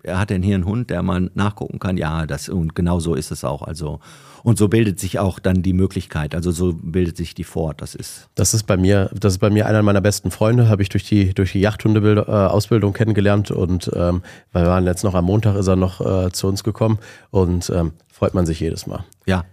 [0.03, 1.95] er hat denn hier einen Hund, der mal nachgucken kann.
[1.95, 3.61] Ja, das und genau so ist es auch.
[3.61, 4.01] Also
[4.43, 6.35] und so bildet sich auch dann die Möglichkeit.
[6.35, 7.81] Also so bildet sich die fort.
[7.81, 8.29] Das ist.
[8.35, 10.69] Das ist bei mir, das ist bei mir einer meiner besten Freunde.
[10.69, 15.15] Habe ich durch die durch die Yachthunde-Ausbildung äh, kennengelernt und ähm, wir waren jetzt noch
[15.15, 16.99] am Montag ist er noch äh, zu uns gekommen
[17.31, 19.03] und ähm, freut man sich jedes Mal.
[19.25, 19.43] Ja,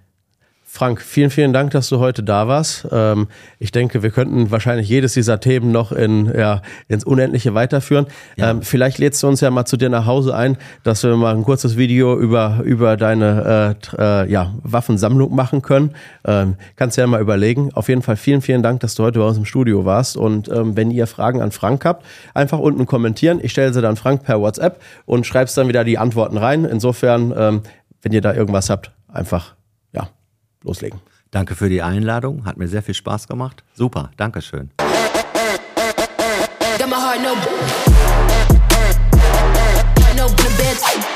[0.74, 2.88] Frank, vielen, vielen Dank, dass du heute da warst.
[2.90, 8.06] Ähm, ich denke, wir könnten wahrscheinlich jedes dieser Themen noch in, ja, ins Unendliche weiterführen.
[8.36, 8.52] Ja.
[8.52, 11.34] Ähm, vielleicht lädst du uns ja mal zu dir nach Hause ein, dass wir mal
[11.34, 15.90] ein kurzes Video über, über deine äh, äh, ja, Waffensammlung machen können.
[16.24, 17.70] Ähm, kannst du ja mal überlegen.
[17.74, 20.16] Auf jeden Fall vielen, vielen Dank, dass du heute bei uns im Studio warst.
[20.16, 23.40] Und ähm, wenn ihr Fragen an Frank habt, einfach unten kommentieren.
[23.42, 26.64] Ich stelle sie dann Frank per WhatsApp und schreibst dann wieder die Antworten rein.
[26.64, 27.62] Insofern, ähm,
[28.02, 29.54] wenn ihr da irgendwas habt, einfach
[29.92, 30.08] ja,
[30.62, 31.00] loslegen.
[31.30, 33.64] Danke für die Einladung, hat mir sehr viel Spaß gemacht.
[33.74, 34.70] Super, Dankeschön.
[36.78, 37.34] Got my heart, no,
[40.16, 41.11] no, no,